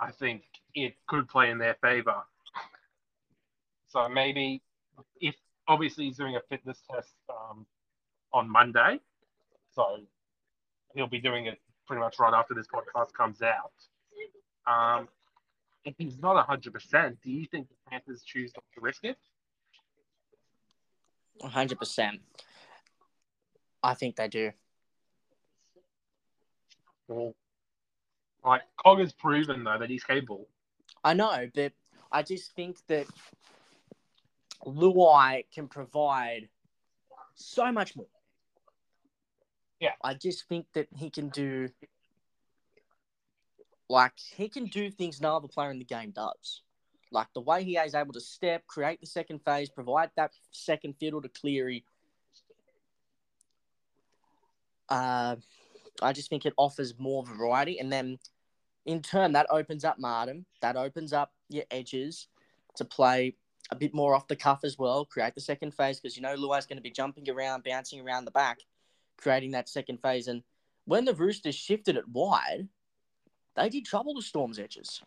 [0.00, 0.42] I think
[0.74, 2.22] it could play in their favor.
[3.88, 4.62] So maybe
[5.20, 5.34] if
[5.68, 7.66] obviously he's doing a fitness test um,
[8.32, 8.98] on Monday,
[9.74, 9.98] so
[10.94, 13.72] he'll be doing it pretty much right after this podcast comes out.
[14.66, 15.08] Um,
[15.84, 19.16] if he's not hundred percent, do you think the Panthers choose not to risk it?
[21.42, 22.20] hundred percent.
[23.82, 24.52] I think they do.
[27.08, 27.34] Well,
[28.44, 30.48] like Cog has proven though that he's capable.
[31.04, 31.72] I know, but
[32.10, 33.06] I just think that
[34.64, 36.48] Luai can provide
[37.34, 38.06] so much more.
[39.80, 39.92] Yeah.
[40.04, 41.68] I just think that he can do
[43.92, 46.62] like he can do things no other player in the game does.
[47.12, 50.94] Like the way he is able to step, create the second phase, provide that second
[50.98, 51.84] fiddle to Cleary.
[54.88, 55.36] Uh,
[56.00, 58.18] I just think it offers more variety, and then
[58.86, 62.28] in turn that opens up Martin, that opens up your edges
[62.76, 63.36] to play
[63.70, 66.34] a bit more off the cuff as well, create the second phase because you know
[66.34, 68.60] Luai's going to be jumping around, bouncing around the back,
[69.18, 70.28] creating that second phase.
[70.28, 70.42] And
[70.86, 72.68] when the Roosters shifted it wide,
[73.56, 75.02] they did trouble the Storm's edges.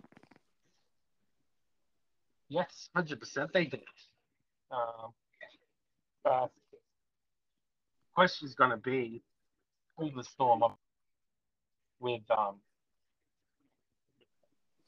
[2.50, 3.84] Yes, hundred percent they did.
[4.72, 5.12] Um,
[6.24, 6.52] but
[8.14, 9.22] question is going to be
[9.98, 10.72] who the Storm of
[12.00, 12.56] with um,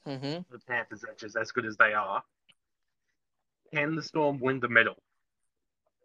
[0.07, 0.39] Mm-hmm.
[0.49, 2.23] the Panthers edges as good as they are.
[3.73, 4.95] Can the Storm win the medal?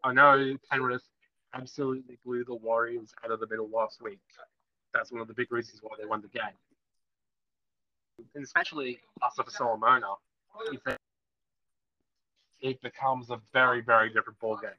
[0.02, 1.04] I know Penrith
[1.54, 4.18] absolutely blew the Warriors out of the middle last week.
[4.92, 6.42] That's one of the big reasons why they won the game.
[8.34, 10.14] And especially after Solomona,
[10.72, 10.96] if they-
[12.60, 14.70] it becomes a very, very different ball game.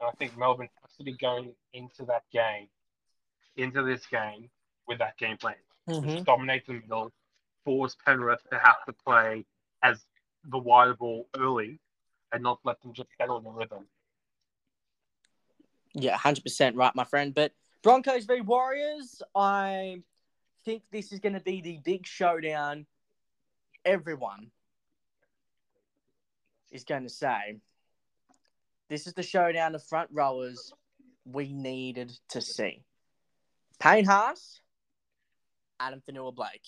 [0.00, 2.68] And I think Melbourne has to be going into that game,
[3.56, 4.50] into this game,
[4.86, 5.56] with that game plan.
[5.88, 6.22] Mm-hmm.
[6.22, 7.12] Dominate the middle,
[7.64, 9.44] force Penrith to have to play
[9.82, 10.06] as
[10.44, 11.80] the wider ball early,
[12.32, 13.88] and not let them just settle in the rhythm.
[15.94, 17.34] Yeah, hundred percent right, my friend.
[17.34, 20.02] But Broncos v Warriors, I
[20.64, 22.86] think this is going to be the big showdown.
[23.84, 24.50] Everyone
[26.70, 27.56] is going to say
[28.88, 30.72] this is the showdown of front rowers
[31.24, 32.82] we needed to see.
[33.78, 34.60] Payne Haas,
[35.78, 36.66] Addin Fonua-Blake.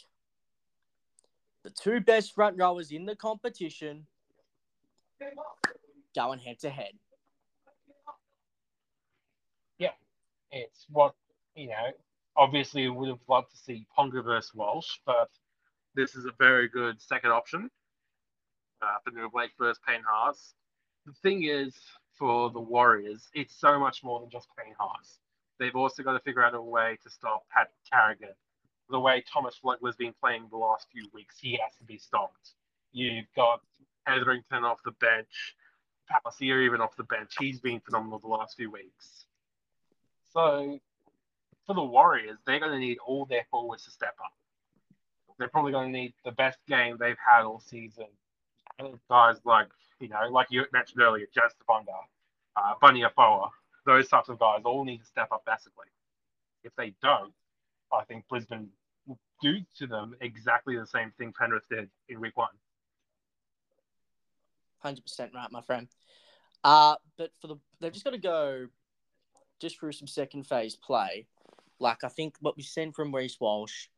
[1.62, 4.06] The two best front rowers in the competition
[6.14, 6.92] going head to head.
[9.78, 9.92] Yeah,
[10.50, 11.14] it's what,
[11.54, 11.90] you know,
[12.40, 15.28] obviously would have loved to see Ponga versus Walsh, but
[15.94, 17.70] this is a very good second option
[18.82, 20.54] uh, Fonua-Blake versus Payne Haas.
[21.06, 21.76] The thing is,
[22.18, 25.18] for the Warriors, it's so much more than just Payne Haas.
[25.58, 28.34] They've also got to figure out a way to stop Pat Carrigan.
[28.88, 32.54] The way Thomas Flegler's been playing the last few weeks, he has to be stopped.
[32.92, 33.60] You've got
[34.06, 35.54] Hetherington off the bench,
[36.10, 37.34] Palasia even off the bench.
[37.38, 39.26] He's been phenomenal the last few weeks.
[40.32, 40.78] So
[41.70, 44.32] for the Warriors, they're going to need all their forwards to step up.
[45.38, 48.06] They're probably going to need the best game they've had all season.
[48.80, 49.68] And guys like,
[50.00, 51.84] you know, like you mentioned earlier, Jazz Tevaga,
[52.56, 53.50] uh, Bunty Afoa,
[53.86, 55.86] those types of guys all need to step up massively.
[56.64, 57.32] If they don't,
[57.92, 58.70] I think Brisbane
[59.06, 62.48] will do to them exactly the same thing Penrith did in week one.
[64.80, 65.86] Hundred percent right, my friend.
[66.64, 68.66] Uh, but for the they've just got to go
[69.60, 71.26] just through some second phase play.
[71.80, 73.88] Like I think what we've seen from Reece Walsh,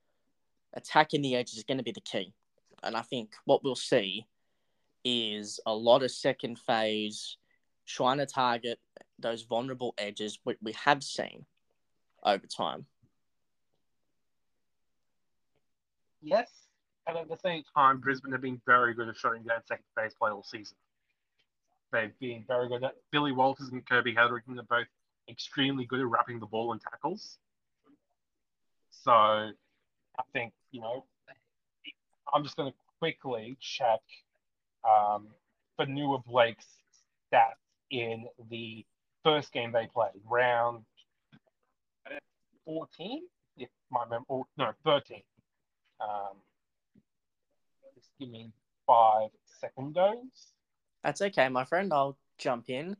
[0.73, 2.33] attacking the edges is going to be the key,
[2.83, 4.27] and I think what we'll see
[5.05, 7.37] is a lot of second phase
[7.87, 8.79] trying to target
[9.19, 11.45] those vulnerable edges we, we have seen
[12.25, 12.87] over time.
[16.23, 16.49] Yes,
[17.09, 20.15] and at the same time, Brisbane have been very good at shutting down second phase
[20.15, 20.77] play all season.
[21.93, 24.87] They've been very good at Billy Walters and Kobe Hetherington are both
[25.29, 27.39] extremely good at wrapping the ball in tackles.
[29.05, 31.05] So I think, you know,
[32.33, 34.01] I'm just going to quickly check
[34.85, 35.29] um,
[35.79, 36.67] Fonua-Blake's
[37.33, 37.55] stats
[37.91, 38.85] in the
[39.25, 40.85] first game they played, round
[42.65, 43.23] 14,
[43.57, 45.23] if my memory, or, no, 13.
[46.01, 46.37] Um,
[47.97, 48.53] just give me
[48.87, 50.53] five secondos.
[51.03, 51.93] That's okay, my friend.
[51.93, 52.97] I'll jump in,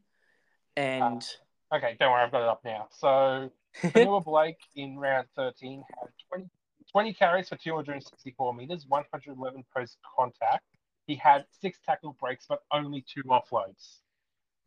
[0.77, 1.25] and
[1.73, 2.89] Okay, don't worry, I've got it up now.
[2.91, 3.51] So
[3.95, 6.51] Noah Blake in round 13 had 20,
[6.91, 10.65] 20 carries for 264 meters, 111 post contact.
[11.07, 13.99] He had six tackle breaks, but only two offloads.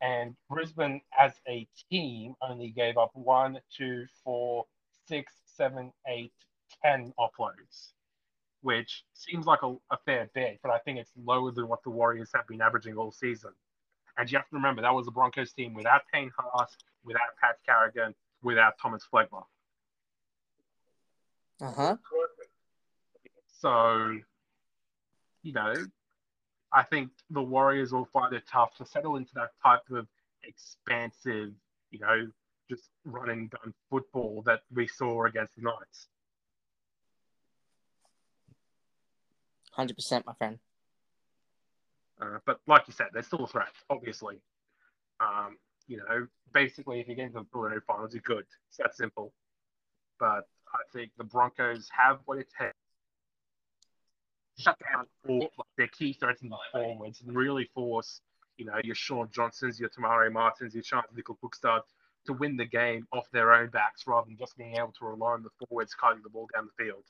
[0.01, 4.65] And Brisbane, as a team, only gave up one, two, four,
[5.07, 6.33] six, seven, eight,
[6.83, 7.93] ten offloads,
[8.61, 11.89] which seems like a, a fair bit, but I think it's lower than what the
[11.89, 13.51] Warriors have been averaging all season.
[14.17, 17.57] And you have to remember that was the Broncos team without Payne Haas, without Pat
[17.65, 18.13] Carrigan,
[18.45, 19.43] without Thomas Flegler.
[21.59, 21.97] uh huh.
[23.59, 24.19] So,
[25.41, 25.73] you know,
[26.71, 30.07] I think the Warriors will find it tough to settle into that type of
[30.43, 31.53] expansive,
[31.89, 32.27] you know,
[32.69, 36.07] just run and gun football that we saw against the Knights.
[39.71, 40.59] Hundred percent, my friend.
[42.21, 44.39] Uh, but like you said, they're still a threat, obviously.
[45.19, 45.57] Um,
[45.87, 48.45] you know, basically, if you get into the preliminary finals, you're good.
[48.69, 49.33] It's that simple.
[50.19, 52.73] But I think the Broncos have what it takes.
[54.57, 58.21] Shut down all their key threats in the forwards and really force,
[58.57, 61.81] you know, your Shaun Johnsons, your Te Maire Martins, your Charnze Nicoll-Klokstad
[62.25, 65.31] to win the game off their own backs rather than just being able to rely
[65.31, 67.03] on the forwards cutting the ball down the field.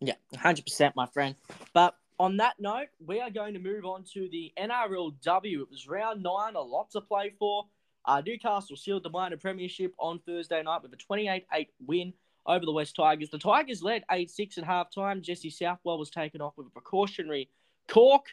[0.00, 1.34] Yeah, hundred percent, my friend.
[1.72, 5.60] But on that note, we are going to move on to the NRLW.
[5.60, 7.64] It was round nine, a lot to play for.
[8.04, 12.12] Uh, Newcastle sealed the minor premiership on Thursday night with a 28 8 win
[12.46, 13.30] over the West Tigers.
[13.30, 15.20] The Tigers led 8 6 at half time.
[15.20, 17.48] Jesse Southwell was taken off with a precautionary
[17.88, 18.26] cork.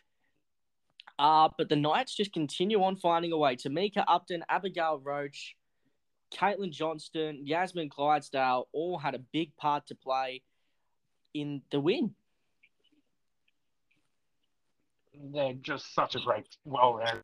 [1.18, 3.56] Uh, but the Knights just continue on finding a way.
[3.56, 5.56] Tamika Upton, Abigail Roache,
[6.32, 10.44] Caitlin Johnston, Yasmin Clydesdale all had a big part to play
[11.34, 12.14] in the win.
[15.14, 17.24] They're just such a great, well rounded.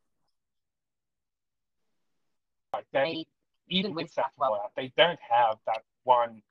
[2.74, 3.26] Like they,
[3.70, 6.42] even with Southwell out, they don't have that one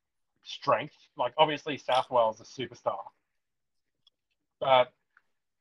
[0.43, 0.95] strength.
[1.16, 2.99] Like obviously Southwell is a superstar,
[4.61, 4.93] but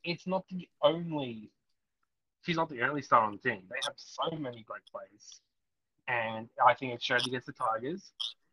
[0.04, 1.52] it's not the only.
[2.44, 3.64] She's not the only star on the team.
[3.70, 5.42] They have so many great players,
[6.08, 8.12] and I think it showed against the Tigers.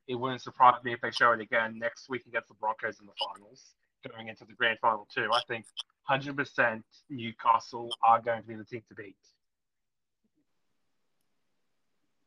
[0.08, 3.06] It wouldn't surprise me if they show it again next week against the Broncos in
[3.06, 3.62] the finals,
[4.08, 5.28] going into the grand final too.
[5.32, 5.66] I think
[6.08, 9.16] 100% Newcastle are going to be the team to beat.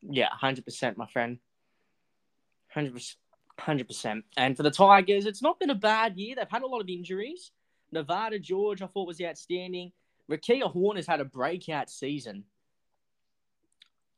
[0.02, 1.38] Yeah, 100%, my friend.
[2.74, 3.16] 100%.
[3.58, 4.22] 100%.
[4.36, 6.34] And for the Tigers, it's not been a bad year.
[6.36, 7.52] They've had a lot of injuries.
[7.92, 9.92] Nevada George, I thought, was outstanding.
[10.30, 12.44] Rakia Horn has had a breakout season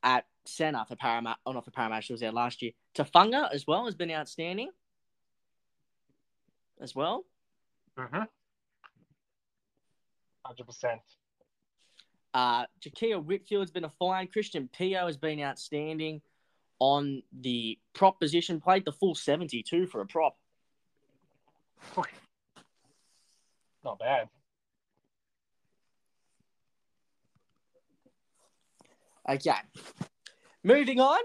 [0.02, 1.38] at centre for Parramatta.
[1.44, 2.72] Oh, not for Parramatta, she was there last year.
[2.96, 4.70] Tafunga as well has been outstanding
[6.80, 7.24] as well.
[7.98, 8.22] Mm-hmm.
[10.51, 10.86] Mm-hmm.
[10.86, 10.99] 100%.
[12.34, 14.28] Uh, Jakia Whitfield's been a fine.
[14.28, 16.20] Christian Pio has been outstanding
[16.78, 18.61] on the prop position.
[18.61, 20.36] Played the full 72 for a prop.
[23.84, 24.28] Not bad.
[29.28, 29.53] Okay.
[30.62, 31.20] Moving on.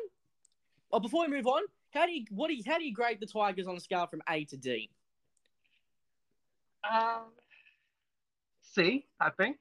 [0.92, 1.64] Well, before we move on,
[1.94, 4.08] how do you what do you how do you grade the Tigers on a scale
[4.08, 4.90] from A to D?
[6.90, 7.26] Um,
[8.74, 9.58] C, I think.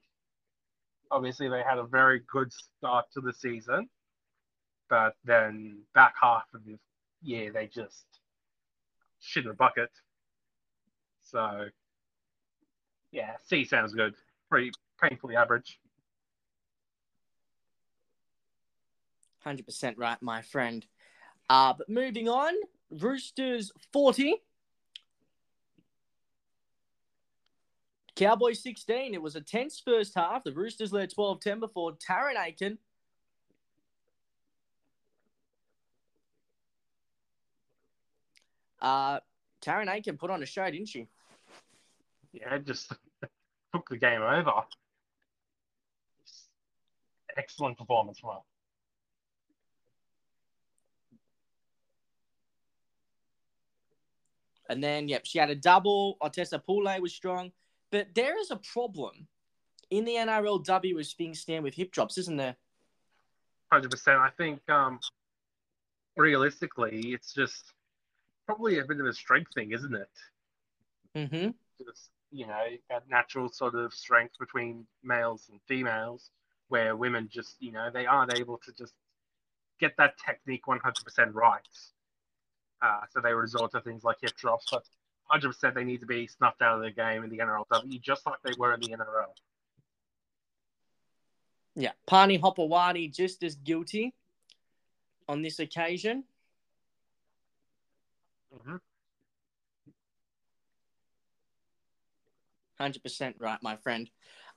[1.09, 3.89] Obviously, they had a very good start to the season,
[4.89, 6.77] but then back half of the
[7.21, 8.05] year they just
[9.19, 9.89] shit in a bucket.
[11.21, 11.65] So,
[13.11, 14.13] yeah, C sounds good.
[14.49, 15.79] Pretty painfully average.
[19.45, 20.85] 100% right, my friend.
[21.49, 22.53] Uh, but moving on,
[22.89, 24.35] Roosters 40.
[28.21, 29.15] Cowboys 16.
[29.15, 30.43] It was a tense first half.
[30.43, 32.77] The Roosters led 12 10 before Tarryn Aiken.
[38.79, 39.21] Uh,
[39.63, 41.07] Tarryn Aiken put on a show, didn't she?
[42.31, 42.93] Yeah, just
[43.73, 44.51] took the game over.
[47.35, 48.39] Excellent performance from her.
[54.69, 56.17] And then, yep, she had a double.
[56.21, 57.51] Otessa Pule was strong.
[57.91, 59.27] But there is a problem
[59.89, 62.55] in the NRLW as things stand with hip drops, isn't there?
[63.71, 64.17] 100%.
[64.17, 64.99] I think um,
[66.15, 67.73] realistically, it's just
[68.45, 70.09] probably a bit of a strength thing, isn't it?
[71.15, 71.49] Mm-hmm.
[71.85, 76.31] Just, you know, that natural sort of strength between males and females
[76.69, 78.93] where women just, you know, they aren't able to just
[79.79, 80.79] get that technique 100%
[81.33, 81.59] right.
[82.81, 84.83] Uh, so they resort to things like hip drops, but
[85.33, 88.41] 100% they need to be snuffed out of the game in the NRLW, just like
[88.43, 89.33] they were in the NRL.
[91.75, 94.13] Yeah, Pani Hopewadi just as guilty
[95.29, 96.25] on this occasion.
[98.53, 98.75] Mm-hmm.
[102.81, 104.09] 100% right, my friend.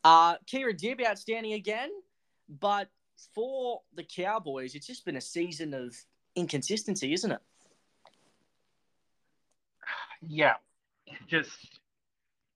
[0.03, 1.91] Uh, Kirra Dibb outstanding again,
[2.49, 2.89] but
[3.35, 5.95] for the Cowboys, it's just been a season of
[6.35, 7.41] inconsistency, isn't it?
[10.29, 10.55] Yeah,
[11.29, 11.51] just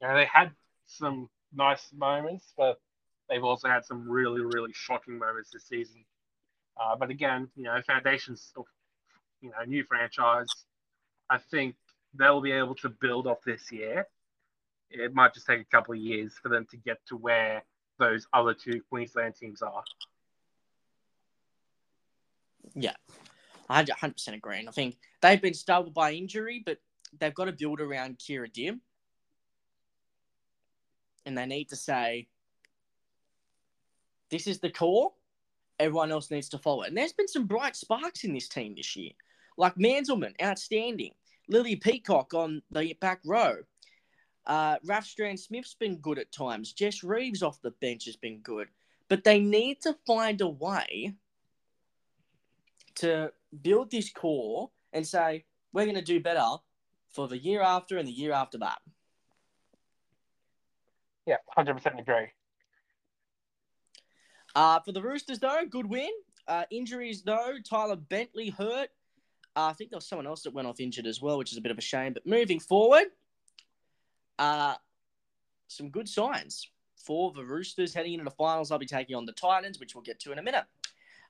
[0.00, 0.52] you know, they had
[0.86, 2.80] some nice moments, but
[3.28, 6.04] they've also had some really, really shocking moments this season.
[6.80, 8.64] Uh, but again, you know, foundations of
[9.40, 10.46] you know new franchise.
[11.30, 11.74] I think
[12.14, 14.06] they'll be able to build off this year.
[14.90, 17.62] It might just take a couple of years for them to get to where
[17.98, 19.82] those other two Queensland teams are.
[22.74, 22.94] Yeah,
[23.68, 24.60] I 100% agree.
[24.60, 26.78] And I think they've been stubborn by injury, but
[27.18, 28.78] they've got to build around Kirra Dibb.
[31.26, 32.28] And they need to say,
[34.30, 35.12] this is the core.
[35.78, 36.88] Everyone else needs to follow it.
[36.88, 39.12] And there's been some bright sparks in this team this year.
[39.56, 41.12] Like Manzelmann, outstanding.
[41.48, 43.56] Lily Peacock on the back row.
[44.46, 46.72] Uh, Raf Strand Smith's been good at times.
[46.72, 48.68] Jess Reeves off the bench has been good.
[49.08, 51.14] But they need to find a way
[52.96, 53.32] to
[53.62, 56.44] build this core and say, we're going to do better
[57.10, 58.78] for the year after and the year after that.
[61.26, 62.28] Yeah, hundred percent agree.
[64.54, 66.10] Uh, for the Roosters, though, good win.
[66.46, 68.88] Uh, injuries, though, Tyler Bentley hurt.
[69.54, 71.58] Uh, I think there was someone else that went off injured as well, which is
[71.58, 72.12] a bit of a shame.
[72.12, 73.06] But moving forward,
[74.38, 74.74] uh,
[75.68, 78.70] some good signs for the Roosters heading into the finals.
[78.70, 80.64] I'll be taking on the Titans, which we'll get to in a minute.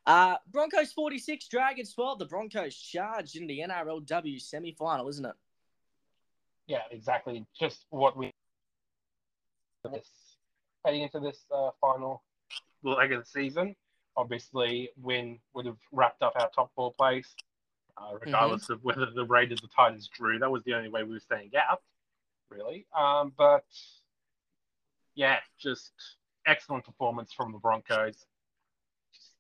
[0.07, 2.21] Uh, Broncos 46, Dragons 12.
[2.21, 5.35] The Broncos charged in the NRLW semi final, isn't it?
[6.69, 7.45] Yeah, exactly.
[7.59, 8.31] Just what we
[9.91, 10.09] this
[10.85, 12.23] heading into this uh, final
[12.83, 13.75] leg of the season.
[14.17, 17.35] Obviously, win would have wrapped up our top four place,
[17.97, 18.75] uh, regardless mm-hmm.
[18.75, 20.39] of whether the Raiders or Titans drew.
[20.39, 21.81] That was the only way we were staying out,
[22.51, 22.87] really.
[22.97, 23.65] Um, but
[25.15, 25.93] yeah, just
[26.47, 28.27] excellent performance from the Broncos.
[29.15, 29.31] Just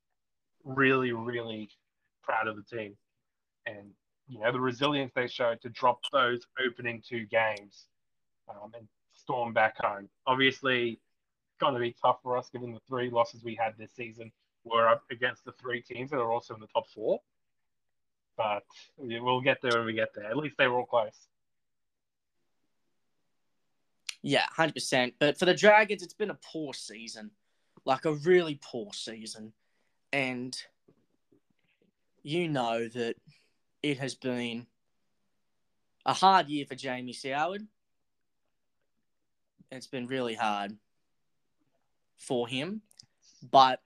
[0.64, 1.68] really, really
[2.22, 2.97] proud of the team,
[3.66, 3.91] and
[4.29, 7.87] you know the resilience they showed to drop those opening two games
[8.49, 10.09] um, and storm back home.
[10.26, 13.91] Obviously, it's going to be tough for us given the three losses we had this
[13.97, 14.31] season
[14.64, 17.20] were up against the three teams that are also in the top four.
[18.37, 18.64] But
[18.97, 20.26] we'll get there when we get there.
[20.26, 21.26] At least they were all close.
[24.22, 25.14] Yeah, hundred percent.
[25.18, 27.31] But for the Dragons, it's been a poor season,
[27.85, 29.53] like a really poor season,
[30.12, 30.57] and
[32.22, 33.16] you know that
[33.83, 34.66] it has been
[36.05, 37.66] a hard year for Jamie Soward.
[39.70, 40.76] It's been really hard
[42.16, 42.83] for him,
[43.51, 43.81] but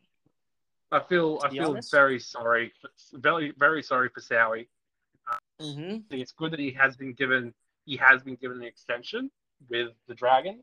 [0.90, 2.72] I feel I feel honest, very sorry,
[3.12, 4.68] very very sorry for Sowie.
[5.60, 5.98] mm-hmm.
[6.10, 7.52] It's good that he has been given
[7.84, 9.30] he has been given an extension
[9.68, 10.62] with the Dragons,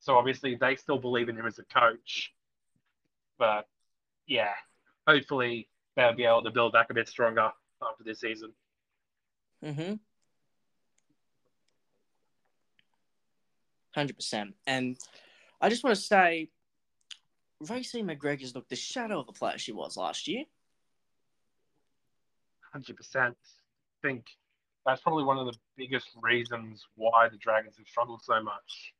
[0.00, 2.34] so obviously they still believe in him as a coach.
[3.38, 3.66] But
[4.26, 4.52] yeah,
[5.06, 7.50] hopefully they'll be able to build back a bit stronger
[7.82, 8.52] after this season.
[9.64, 9.94] Mm-hmm.
[13.94, 14.54] Hundred percent.
[14.66, 14.96] And
[15.60, 16.50] I just want to say,
[17.64, 20.44] Raecene McGregor's looked the shadow of the player she was last year.
[22.72, 23.36] Hundred percent.
[24.04, 24.26] I think
[24.86, 28.94] that's probably one of the biggest reasons why the Dragons have struggled so much.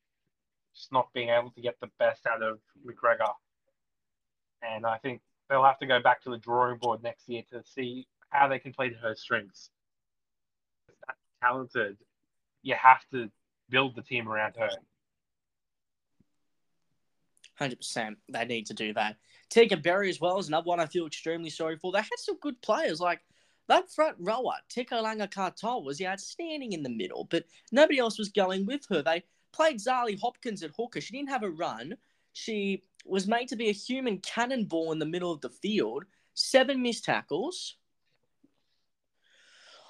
[0.75, 3.33] Just not being able to get the best out of McGregor.
[4.63, 7.63] And I think they'll have to go back to the drawing board next year to
[7.65, 9.71] see how they can play to her strengths.
[11.43, 11.97] Talented,
[12.63, 13.31] you have to
[13.69, 14.71] build the team around her.
[17.55, 19.17] Hundred percent, they need to do that.
[19.51, 21.91] Teagan Berry as well is another one I feel extremely sorry for.
[21.91, 23.21] They had some good players like
[23.69, 28.65] that front rower, Teko Langakatoa, was outstanding in the middle, but nobody else was going
[28.65, 29.03] with her.
[29.03, 29.23] They
[29.53, 31.01] played Zali Hopkins at hooker.
[31.01, 31.97] She didn't have a run.
[32.33, 36.05] She was made to be a human cannonball in the middle of the field.
[36.35, 37.77] Seven missed tackles.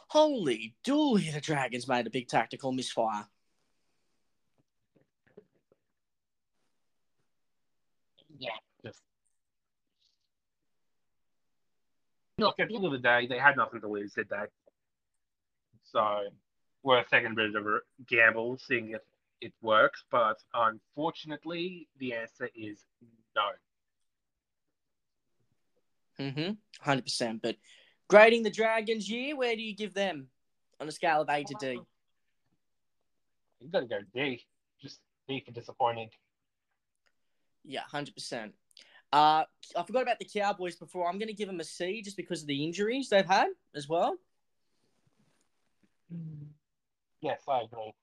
[0.09, 3.27] Holy dooly, the Dragons made a big tactical misfire.
[8.39, 8.51] Yeah,
[8.85, 9.01] just
[12.39, 14.45] look at the end of the day, they had nothing to lose, did they?
[15.85, 16.29] So
[16.83, 19.03] worth taking a bit of a gamble, seeing if
[19.41, 20.05] it works.
[20.11, 22.85] But unfortunately, the answer is
[23.37, 23.43] no.
[26.25, 26.53] Mm-hmm.
[26.81, 27.43] Hundred percent.
[27.43, 27.57] But
[28.09, 30.29] grading the Dragons year, where do you give them
[30.81, 31.81] on a scale of A to D?
[33.61, 34.45] You've gotta go D.
[34.81, 36.11] Just D for disappointing.
[37.65, 38.55] Yeah, hundred percent.
[39.13, 39.45] Uh,
[39.77, 41.09] I forgot about the Cowboys before.
[41.09, 43.89] I'm going to give them a C just because of the injuries they've had as
[43.89, 44.17] well.
[47.23, 47.95] Yes, I agree.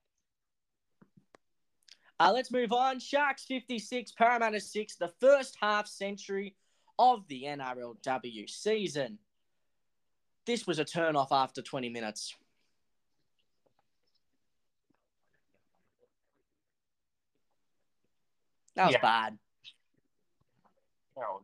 [2.18, 2.98] Uh, let's move on.
[2.98, 6.56] Sharks 56, Parramatta 6, the first half century
[6.98, 9.18] of the NRLW season.
[10.46, 12.34] This was a turn off after 20 minutes.
[18.76, 19.00] That was yeah.
[19.00, 19.38] bad
[21.16, 21.40] you know,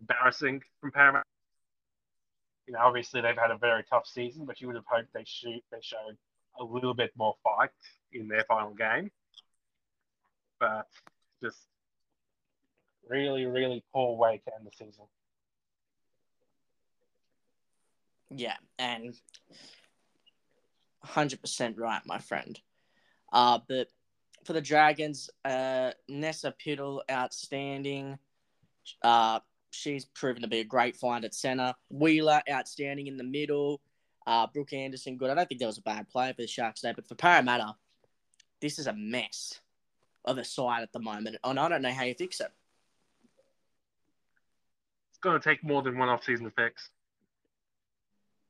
[0.00, 1.26] embarrassing from Paramount.
[2.66, 5.24] You know, obviously they've had a very tough season, but you would have hoped they
[5.26, 6.16] shoot they showed
[6.58, 7.70] a little bit more fight
[8.12, 9.10] in their final game.
[10.58, 10.86] But
[11.42, 11.58] just
[13.08, 15.04] really, really poor way to end the season.
[18.36, 19.14] Yeah, and
[21.06, 22.58] 100% right, my friend.
[23.32, 23.88] Uh, but
[24.44, 28.18] for the Dragons, uh, Nessa Piddle, outstanding.
[29.02, 31.74] Uh, she's proven to be a great find at center.
[31.90, 33.80] Wheeler, outstanding in the middle.
[34.26, 35.30] Uh, Brooke Anderson, good.
[35.30, 37.74] I don't think that was a bad player for the Sharks today, but for Parramatta,
[38.60, 39.60] this is a mess
[40.24, 42.50] of a side at the moment, and I don't know how you fix it.
[45.10, 46.88] It's going to take more than one off-season to fix.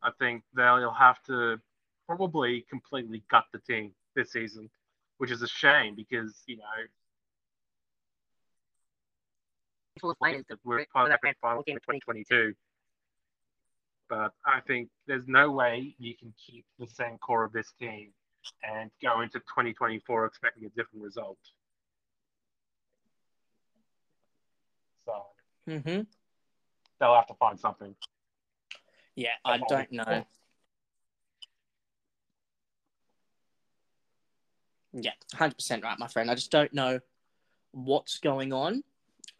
[0.04, 1.58] I think they'll have to
[2.06, 4.70] probably completely gut the team this season
[5.18, 6.62] which is a shame because you know
[10.18, 12.54] players that we're were part of that that grand final team in 2022.
[14.08, 18.10] But I think there's no way you can keep the same core of this team
[18.62, 21.38] and go into 2024 expecting a different result.
[25.06, 25.22] So
[25.68, 26.02] Mm-hmm.
[27.00, 27.94] they'll have to find something.
[29.16, 30.24] Yeah, I don't know.
[34.92, 36.30] Yeah, hundred percent right, my friend.
[36.30, 37.00] I just don't know
[37.72, 38.82] what's going on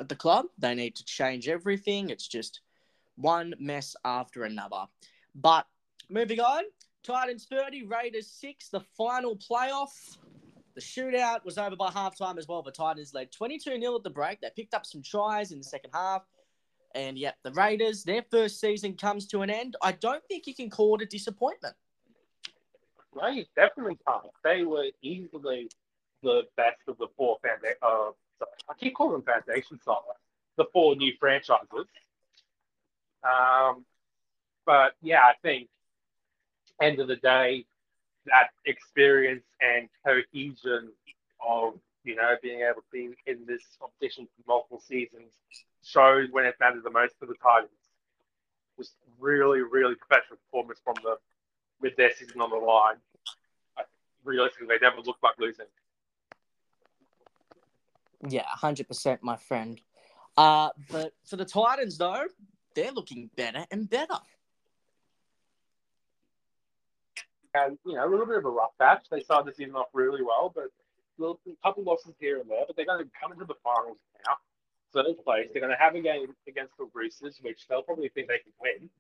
[0.01, 0.47] at the club.
[0.59, 2.11] They need to change everything.
[2.11, 2.61] It's just
[3.17, 4.87] one mess after another.
[5.35, 5.67] But
[6.09, 6.65] moving on,
[7.05, 8.69] Titans thirty, Raiders six.
[8.69, 10.19] The final playoff.
[10.75, 12.61] The shootout was over by halftime as well.
[12.61, 14.41] The Titans led 22 0 at the break.
[14.41, 16.25] They picked up some tries in the second half.
[16.95, 19.77] And yep, the Raiders, their first season comes to an end.
[19.83, 21.75] I don't think you can call it a disappointment.
[23.13, 24.25] Right, definitely can't.
[24.43, 25.69] They were easily
[26.23, 27.77] the best of the four foundation.
[27.83, 28.11] Uh,
[28.69, 29.97] I keep calling them foundation side.
[30.57, 31.87] The four new franchises.
[33.25, 33.85] Um,
[34.67, 35.69] but yeah, I think
[36.81, 37.65] end of the day,
[38.27, 40.91] that experience and cohesion
[41.47, 41.75] of
[42.05, 45.33] you know being able to be in this competition for multiple seasons
[45.83, 47.71] shows when it mattered the most for the Titans.
[48.77, 51.17] Was really, really professional performance from them
[51.81, 52.97] with their season on the line.
[53.79, 53.83] I,
[54.25, 55.67] realistically, they never looked like losing.
[58.29, 59.81] Yeah, 100%, my friend.
[60.37, 62.25] Uh, but for the Titans, though,
[62.75, 64.19] they're looking better and better.
[67.55, 69.07] And you know, a little bit of a rough patch.
[69.11, 70.73] They started the season off really well, but
[71.19, 72.65] little, a couple losses here and there.
[72.67, 74.37] But they're going to come into the finals now,
[74.93, 75.49] third place.
[75.53, 78.53] They're going to have a game against the Roosters, which they'll probably think they can
[78.61, 78.91] win.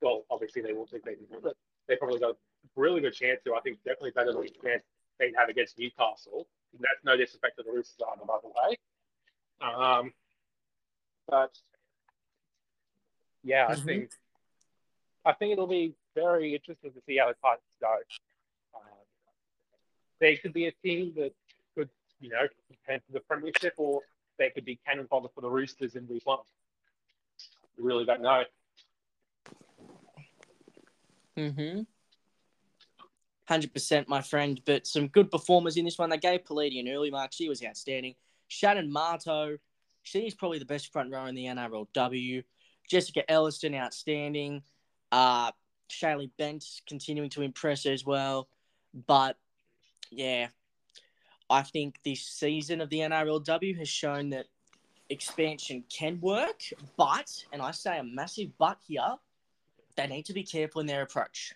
[0.00, 1.56] Well, obviously they won't think they can win, but
[1.88, 2.36] they probably got a
[2.76, 3.54] really good chance to.
[3.54, 4.82] I think definitely better than the chance
[5.18, 6.46] they'd have against Newcastle.
[6.72, 8.76] And that's no disrespect to the Roosters either, by the way.
[9.60, 10.12] Um,
[11.28, 11.56] but
[13.42, 13.84] yeah, I Mhm.
[13.84, 14.10] think
[15.26, 17.96] I think it'll be very interesting to see how the Titans go.
[20.24, 21.34] They could be a team that
[21.76, 24.00] could, you know, contend for the Premiership, or
[24.38, 26.38] they could be cannon fodder for the Roosters in week one.
[27.76, 28.44] We really don't know.
[31.36, 31.80] Mm-hmm.
[33.50, 34.62] 100%, my friend.
[34.64, 36.08] But some good performers in this one.
[36.08, 37.34] They gave Palidi an early mark.
[37.34, 38.14] She was outstanding.
[38.48, 39.58] Shannon Mato,
[40.04, 42.44] she's probably the best front row in the NRLW.
[42.88, 44.62] Jessica Elliston, outstanding.
[45.12, 45.50] Uh,
[45.90, 48.48] Shaylee Bent continuing to impress as well.
[49.06, 49.36] But
[50.10, 50.48] yeah,
[51.50, 54.46] I think this season of the NRLW has shown that
[55.10, 56.60] expansion can work.
[56.96, 59.16] But, and I say a massive but here,
[59.96, 61.54] they need to be careful in their approach.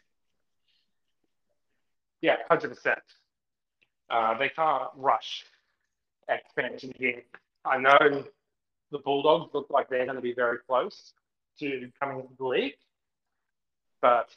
[2.20, 2.99] Yeah, hundred percent.
[4.11, 5.44] Uh, they can't rush
[6.28, 7.22] expansion here.
[7.64, 8.24] I know
[8.90, 11.12] the Bulldogs look like they're going to be very close
[11.61, 12.74] to coming into the league,
[14.01, 14.34] but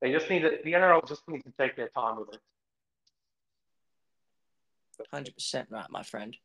[0.00, 2.40] they just need to, the NRL just needs to take their time with it.
[5.12, 6.36] Hundred percent right, my friend.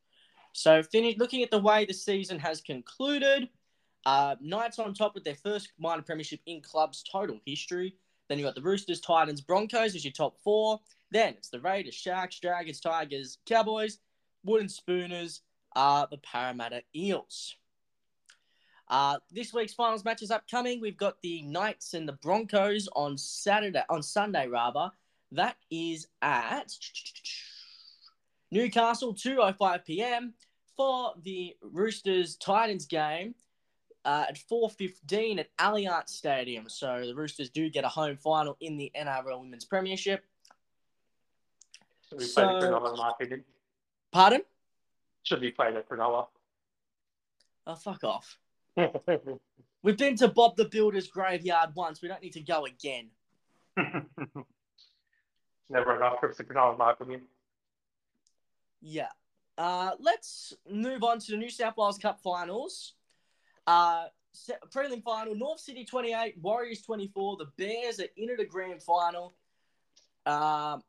[0.53, 3.49] So, finish looking at the way the season has concluded.
[4.05, 7.95] Uh, Knights on top with their first minor premiership in club's total history.
[8.27, 10.79] Then you got the Roosters, Titans, Broncos as your top four.
[11.11, 13.99] Then it's the Raiders, Sharks, Dragons, Tigers, Cowboys,
[14.43, 15.41] Wooden Spooners,
[15.75, 17.55] uh, the Parramatta Eels.
[18.87, 20.81] Uh, this week's finals matches upcoming.
[20.81, 24.89] We've got the Knights and the Broncos on Saturday, on Sunday rather.
[25.31, 26.71] That is at
[28.53, 30.33] Newcastle, 2.05 p.m.
[30.77, 33.33] for the Roosters Titans game
[34.05, 36.69] uh, at 4.15 at Allianz Stadium.
[36.69, 40.23] So the Roosters do get a home final in the NRL Women's Premiership.
[42.07, 43.43] Should be So- played at Cronulla, my opinion.
[44.11, 44.41] Pardon?
[45.23, 46.27] Should be played at Cronulla.
[47.65, 48.37] Oh, fuck off.
[49.81, 52.01] We've been to Bob the Builder's graveyard once.
[52.03, 53.09] We don't need to go again.
[55.69, 57.21] Never enough trips to Cronulla, my opinion.
[58.83, 59.07] Yeah.
[59.57, 62.93] Uh, let's move on to the New South Wales Cup finals.
[63.65, 64.05] Uh,
[64.69, 67.37] prelim final: North Sydney 28, Warriors 24.
[67.37, 69.35] The Bears are into the grand final.
[70.25, 70.81] Um,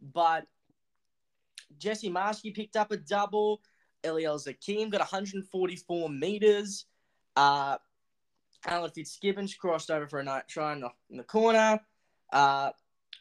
[0.00, 0.46] but
[1.78, 3.60] Jesse Marski picked up a double.
[4.02, 6.86] Eliel Zakim got 144 meters.
[7.36, 7.76] Uh,
[8.66, 11.80] Alan Fitzgibbons crossed over for a night try in the, in the corner.
[12.32, 12.70] Uh,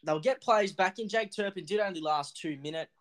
[0.03, 1.09] they'll get plays back in.
[1.09, 2.91] Jake Turpin did only last two minutes.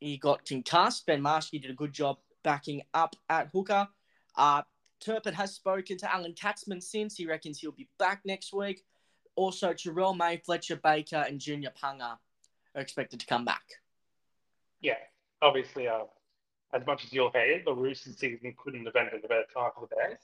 [0.00, 1.06] He got concussed.
[1.06, 3.88] Ben Marschke did a good job backing up at hooker.
[4.36, 4.62] Uh,
[5.00, 7.16] Turpin has spoken to Alan Katzman since.
[7.16, 8.84] He reckons he'll be back next week.
[9.34, 12.18] Also, Terrell May, Fletcher Baker, and Junior Punga
[12.74, 13.62] are expected to come back.
[14.80, 14.98] Yeah,
[15.40, 16.04] obviously, uh,
[16.74, 19.70] as much as you'll hate it, the Roosters season couldn't have ended a better time
[19.74, 20.18] for the Bears.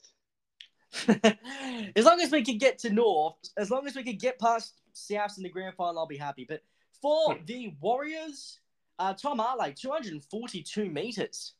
[1.97, 4.75] as long as we can get to North, as long as we can get past
[4.95, 6.45] Souths in the grand final, I'll be happy.
[6.49, 6.63] But
[7.01, 7.45] for Hmm.
[7.45, 8.61] the Warriors,
[8.99, 11.55] uh, Tom Arley, 242 meters.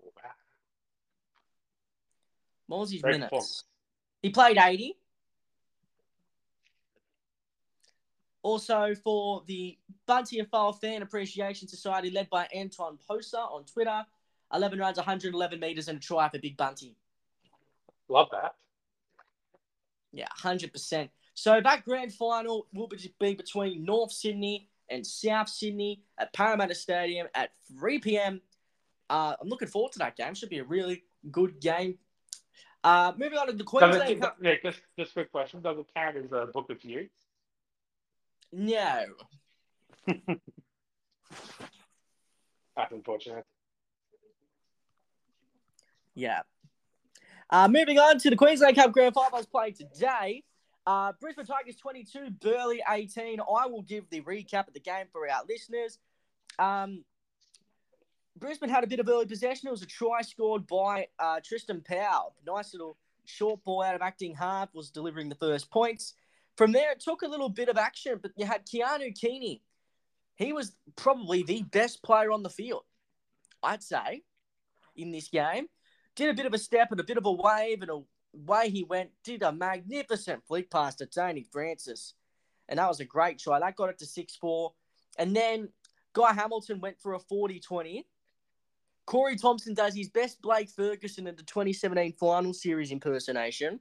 [0.00, 0.30] Wow.
[2.66, 3.64] What was his minutes?
[4.22, 4.96] He played 80.
[8.42, 9.78] Also for the
[10.50, 14.04] File Fan Appreciation Society, led by Anton Posa on Twitter,
[14.52, 16.96] 11 runs, 111 meters, and a try for Big Bunty.
[18.08, 18.56] Love that.
[20.12, 21.08] Yeah, 100%.
[21.34, 26.74] So that grand final will be be between North Sydney and South Sydney at Parramatta
[26.74, 28.40] Stadium at 3 p.m.
[29.08, 30.34] Uh, I'm looking forward to that game.
[30.34, 31.98] Should be a really good game.
[32.84, 34.36] Uh, moving on to the Queensland Cup.
[34.42, 35.62] yeah, just, just quick question.
[35.62, 37.10] Does it count as a book of views?
[38.52, 39.04] No.
[42.76, 43.44] That's unfortunate.
[46.14, 46.40] Yeah.
[47.48, 50.42] Uh, moving on to the Queensland Cup Grand Finals played today.
[50.86, 53.40] Uh, Brisbane Tigers 22, Burleigh 18.
[53.40, 55.98] I will give the recap of the game for our listeners.
[56.58, 57.04] Um,
[58.36, 59.68] Brisbane had a bit of early possession.
[59.68, 62.34] It was a try scored by uh, Tristan Powell.
[62.46, 66.14] Nice little short ball out of acting half was delivering the first points.
[66.56, 69.62] From there, it took a little bit of action, but you had Keanu Keeney.
[70.34, 72.82] He was probably the best player on the field,
[73.62, 74.22] I'd say,
[74.96, 75.66] in this game.
[76.16, 77.90] Did a bit of a step and a bit of a wave, and
[78.34, 79.10] away he went.
[79.24, 82.14] Did a magnificent flick pass to Tony Francis.
[82.68, 83.58] And that was a great try.
[83.58, 84.72] That got it to 6 4.
[85.18, 85.68] And then
[86.12, 88.06] Guy Hamilton went for a 40 20.
[89.04, 93.80] Corey Thompson does his best Blake Ferguson in the 2017 final series impersonation.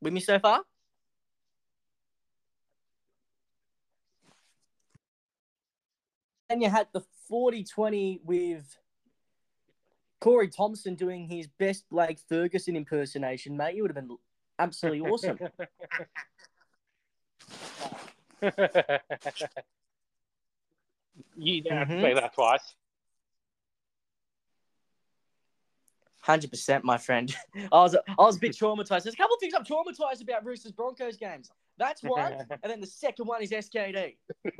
[0.00, 0.62] With me so far?
[6.48, 8.76] Then you had the 40 20 with
[10.20, 13.74] Corey Thompson doing his best Blake Ferguson impersonation, mate.
[13.76, 14.16] You would have been
[14.58, 15.38] absolutely awesome.
[21.36, 22.00] you don't have to Mhm.
[22.00, 22.74] say that twice.
[26.20, 27.34] Hundred percent, my friend.
[27.70, 29.02] I was I was a bit traumatized.
[29.02, 31.50] There's a couple of things I'm traumatized about Roosters Broncos games.
[31.76, 34.16] That's one, and then the second one is SKD.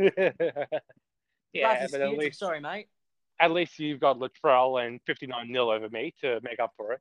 [1.55, 2.89] yeah, but at least sorry, mate.
[3.41, 7.01] At least you've got Latrell and 59 nil over me to make up for it.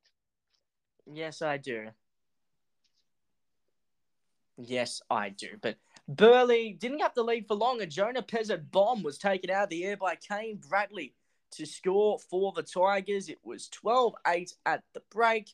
[1.12, 1.90] Yes, I do.
[4.58, 5.50] Yes, I do.
[5.62, 5.78] But
[6.08, 7.82] Burleigh didn't have the lead for long.
[7.82, 11.14] A Jonah Pezet bomb was taken out of the air by Kane Bradley
[11.52, 13.30] to score for the Tigers.
[13.30, 15.50] It was 12 8 at the break.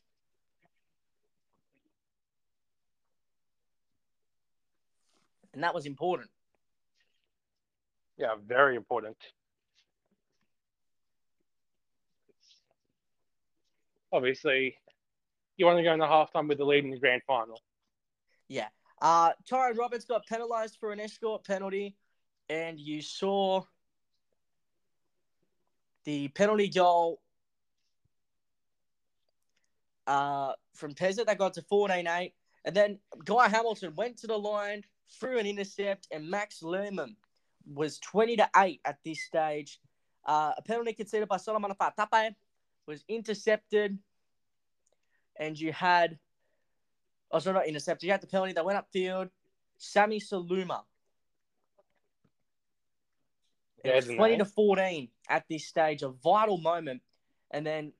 [5.54, 6.30] And that was important.
[8.18, 9.18] Yeah, very important.
[14.12, 14.76] Obviously,
[15.58, 17.62] you want to go into halftime with the lead in the grand final.
[18.48, 18.68] Yeah.
[19.02, 21.96] Uh, Tyron Roberts got penalised for an escort penalty,
[22.50, 23.64] and you saw
[26.06, 27.22] the penalty goal
[30.08, 32.34] uh, from Pezet that got to 14 8.
[32.66, 34.84] And then Guy Hamilton went to the line,
[35.20, 37.16] threw an intercept, and Max Lerman
[37.66, 39.80] was 20 to 8 at this stage.
[40.26, 42.36] Uh, a penalty conceded by Solomon Fatape
[42.90, 43.98] was intercepted,
[45.38, 46.20] and you had
[47.32, 48.08] Oh, sorry, not intercepted.
[48.08, 49.30] You had the penalty that went upfield.
[49.78, 50.82] Sammy Saluma.
[53.84, 57.02] It was 20 to 14 at this stage, a vital moment.
[57.52, 57.94] And then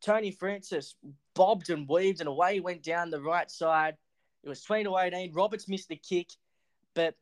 [0.00, 0.94] Tony Francis
[1.34, 3.96] bobbed and weaved and away he went down the right side.
[4.44, 5.32] It was 20 to 18.
[5.32, 6.28] Roberts missed the kick,
[6.94, 7.14] but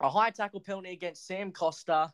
[0.00, 2.12] a high tackle penalty against Sam Costa.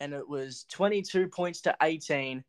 [0.00, 2.42] And it was 22 points to 18.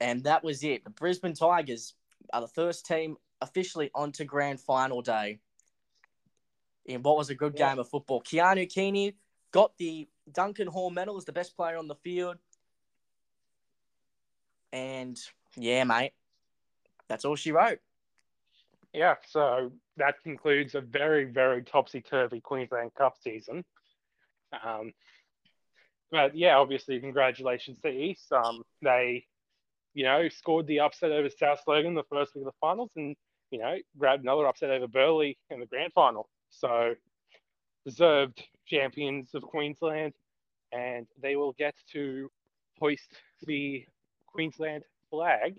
[0.00, 0.84] And that was it.
[0.84, 1.94] The Brisbane Tigers
[2.32, 5.38] are the first team officially onto grand final day
[6.86, 7.70] in what was a good Yeah.
[7.70, 8.20] game of football.
[8.22, 9.16] Keanu Keeney
[9.52, 12.38] got the Duncan Hall medal as the best player on the field.
[14.72, 15.20] And
[15.56, 16.14] yeah, mate,
[17.06, 17.80] that's all she wrote.
[18.92, 23.64] Yeah, so that concludes a very, very topsy turvy Queensland Cup season.
[24.64, 24.92] Um,
[26.10, 28.32] but yeah, obviously, congratulations to East.
[28.32, 29.24] Um, they,
[29.94, 33.16] you know, scored the upset over South Logan the first week of the finals, and
[33.50, 36.28] you know, grabbed another upset over Burleigh in the grand final.
[36.50, 36.94] So,
[37.84, 40.12] deserved champions of Queensland,
[40.72, 42.30] and they will get to
[42.78, 43.84] hoist the
[44.26, 45.56] Queensland flag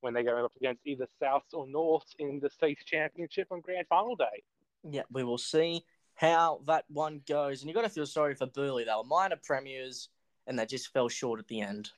[0.00, 3.86] when they go up against either South or North in the state championship on grand
[3.88, 4.42] final day.
[4.84, 5.82] Yeah, we will see
[6.18, 7.62] how that one goes.
[7.62, 8.84] And you got to feel sorry for Burleigh.
[8.84, 10.08] They were minor premiers
[10.48, 11.90] and they just fell short at the end.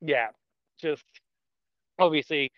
[0.00, 0.28] Yeah,
[0.80, 1.04] just
[1.96, 2.50] obviously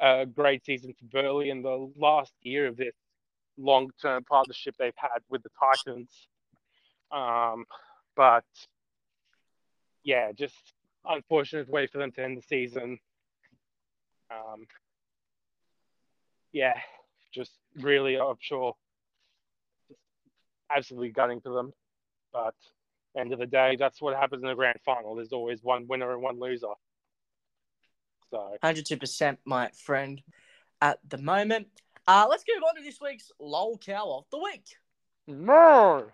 [0.00, 2.94] a great season for Burleigh in the last year of this
[3.56, 6.10] long term partnership they've had with the Titans.
[7.12, 7.64] Um,
[8.16, 8.44] but
[10.02, 10.56] yeah, just
[11.08, 12.98] unfortunate way for them to end the season.
[14.28, 14.66] Um,
[16.52, 16.74] yeah,
[17.32, 18.74] just really, I'm sure,
[20.74, 21.72] absolutely gunning for them.
[22.32, 22.54] But
[23.16, 25.14] end of the day, that's what happens in the grand final.
[25.14, 26.66] There's always one winner and one loser.
[28.30, 30.20] So, 102%, my friend,
[30.80, 31.68] at the moment.
[32.06, 34.66] Uh, let's move on to this week's LOL Cow of the Week.
[35.26, 36.06] no.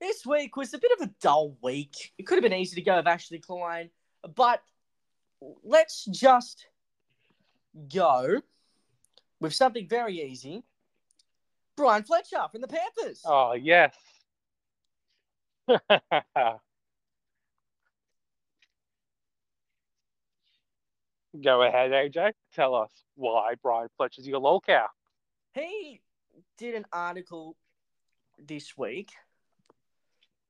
[0.00, 2.12] This week was a bit of a dull week.
[2.18, 3.88] It could have been easy to go with Ashley Klein,
[4.34, 4.60] but
[5.62, 6.66] let's just
[7.94, 8.40] go
[9.38, 10.64] with something very easy.
[11.82, 13.22] Brian Fletcher from the Panthers.
[13.24, 13.92] Oh, yes.
[15.66, 15.80] Go
[21.62, 22.34] ahead, AJ.
[22.54, 24.86] Tell us why Brian Fletcher's your lol cow.
[25.54, 26.00] He
[26.56, 27.56] did an article
[28.38, 29.10] this week,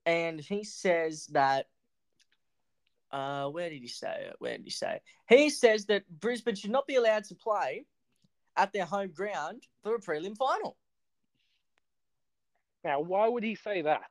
[0.04, 1.68] and he says that.
[3.10, 4.36] Uh, where did he say it?
[4.38, 5.02] Where did he say it?
[5.34, 7.86] He says that Brisbane should not be allowed to play
[8.58, 10.76] at their home ground for a prelim final
[12.84, 14.10] Now, why would he say that?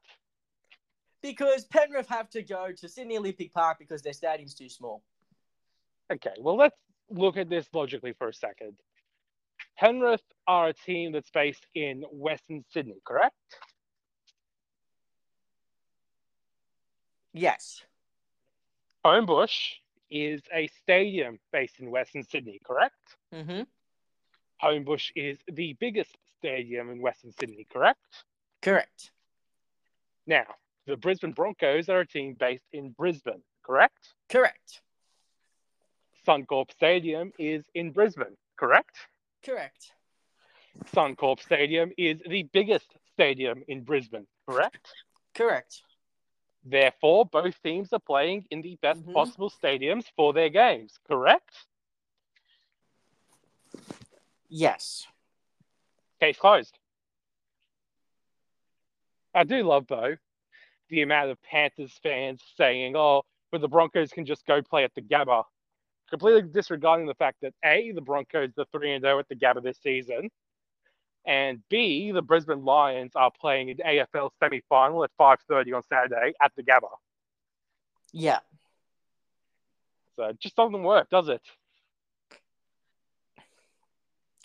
[1.22, 5.04] because Penrith have to go to Sydney Olympic Park because their stadium's too small.
[6.12, 6.76] Okay, well, let's
[7.10, 8.74] look at this logically for a second.
[9.78, 13.36] Penrith are a team that's based in Western Sydney, correct?
[17.34, 17.82] Yes,
[19.06, 19.76] Homebush
[20.10, 23.16] is a stadium based in Western Sydney, correct?
[23.34, 23.62] mm-hmm.
[24.62, 28.02] Homebush is the biggest stadium in Western Sydney, correct?
[28.62, 29.12] Correct.
[30.28, 30.46] Now,
[30.86, 34.14] the Brisbane Broncos are a team based in Brisbane, correct?
[34.30, 34.82] Correct.
[36.28, 38.96] Suncorp Stadium is in Brisbane, correct?
[39.44, 39.92] Correct.
[40.94, 44.88] Suncorp Stadium is the biggest stadium in Brisbane, correct?
[45.34, 45.82] Correct.
[46.64, 49.14] Therefore, both teams are playing in the best Mhm.
[49.14, 51.66] possible stadiums for their games, correct?
[54.48, 55.08] Yes.
[56.20, 56.78] Case closed.
[59.34, 60.16] I do love, though,
[60.90, 64.94] the amount of Panthers fans saying, oh, but the Broncos can just go play at
[64.96, 65.44] the Gabba.
[66.10, 69.64] Completely disregarding the fact that A, the Broncos are 3 and 0 at the Gabba
[69.64, 70.30] this season,
[71.26, 76.34] and B, the Brisbane Lions are playing an AFL semi final at 5.30 on Saturday
[76.42, 76.90] at the Gabba.
[78.12, 78.40] Yeah.
[80.16, 81.42] So it just doesn't work, does it?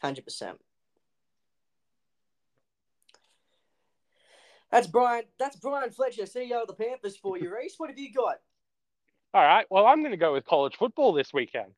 [0.03, 0.61] Hundred percent.
[4.71, 5.25] That's Brian.
[5.39, 7.75] That's Brian Fletcher, CEO of the Panthers for you, Rhys.
[7.77, 8.37] What have you got?
[9.35, 11.73] All right, well, I'm going to go with college football this weekend.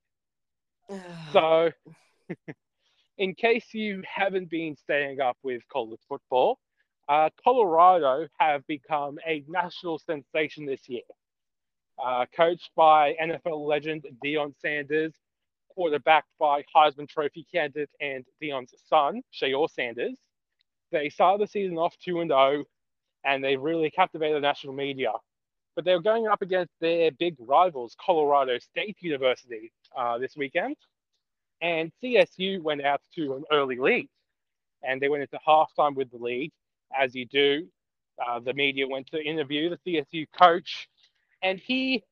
[1.32, 1.70] So,
[3.18, 6.59] in case you haven't been staying up with college football,
[7.09, 11.03] uh, Colorado have become a national sensation this year.
[12.03, 15.12] Uh, coached by NFL legend Deion Sanders,
[15.70, 20.16] quarterbacked by Heisman Trophy candidate and Deion's son, Shedeur Sanders.
[20.93, 22.64] They started the season off 2 0,
[23.25, 25.12] and they really captivated the national media.
[25.77, 30.77] But they were going up against their big rivals, Colorado State University, uh, this weekend
[31.61, 34.09] and CSU went out to an early lead,
[34.83, 36.53] and they went into halftime with the lead,
[36.99, 37.66] as you do.
[38.25, 40.89] Uh, the media went to interview the CSU coach,
[41.43, 42.03] and he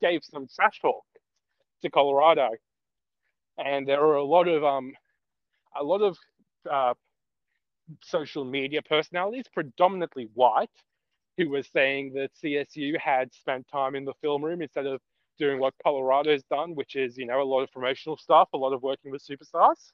[0.00, 1.04] gave some trash talk
[1.82, 2.50] to Colorado,
[3.58, 4.92] and there were a lot of um,
[5.78, 6.16] a lot of
[6.70, 6.94] uh,
[8.02, 10.70] social media personalities, predominantly white,
[11.36, 15.00] who were saying that CSU had spent time in the film room instead of
[15.38, 18.72] doing what Colorado's done, which is, you know, a lot of promotional stuff, a lot
[18.72, 19.92] of working with superstars.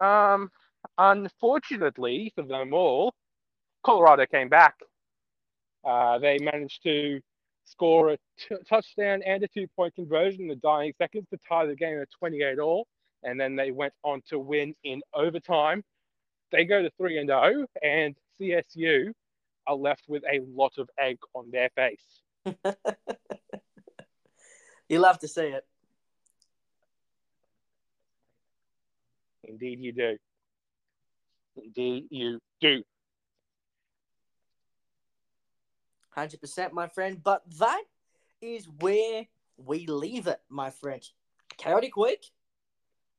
[0.00, 0.50] Um,
[0.98, 3.14] unfortunately for them all,
[3.84, 4.74] Colorado came back.
[5.84, 7.20] Uh, they managed to
[7.64, 11.66] score a t- touchdown and a two point conversion in the dying seconds to tie
[11.66, 12.86] the game at 28 all.
[13.22, 15.82] And then they went on to win in overtime.
[16.52, 19.12] They go to 3 and 0, and CSU
[19.66, 22.22] are left with a lot of egg on their face.
[24.88, 25.64] You love to see it.
[29.44, 30.16] Indeed, you do.
[31.56, 32.82] Indeed, you do.
[36.10, 37.20] Hundred percent, my friend.
[37.22, 37.82] But that
[38.40, 39.26] is where
[39.56, 41.02] we leave it, my friend.
[41.56, 42.30] chaotic week.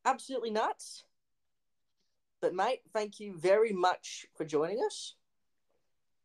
[0.05, 1.03] Absolutely nuts.
[2.41, 5.15] But mate, thank you very much for joining us.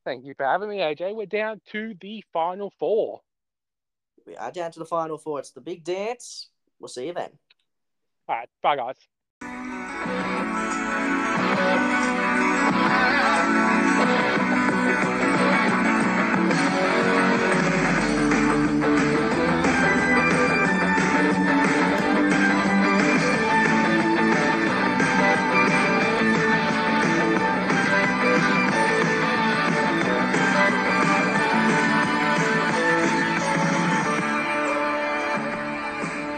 [0.05, 1.15] Thank you for having me, AJ.
[1.15, 3.21] We're down to the final four.
[4.27, 5.39] We are down to the final four.
[5.39, 6.51] It's the big dance.
[6.79, 7.31] We'll see you then.
[8.29, 8.49] All right.
[8.63, 8.97] Bye, guys.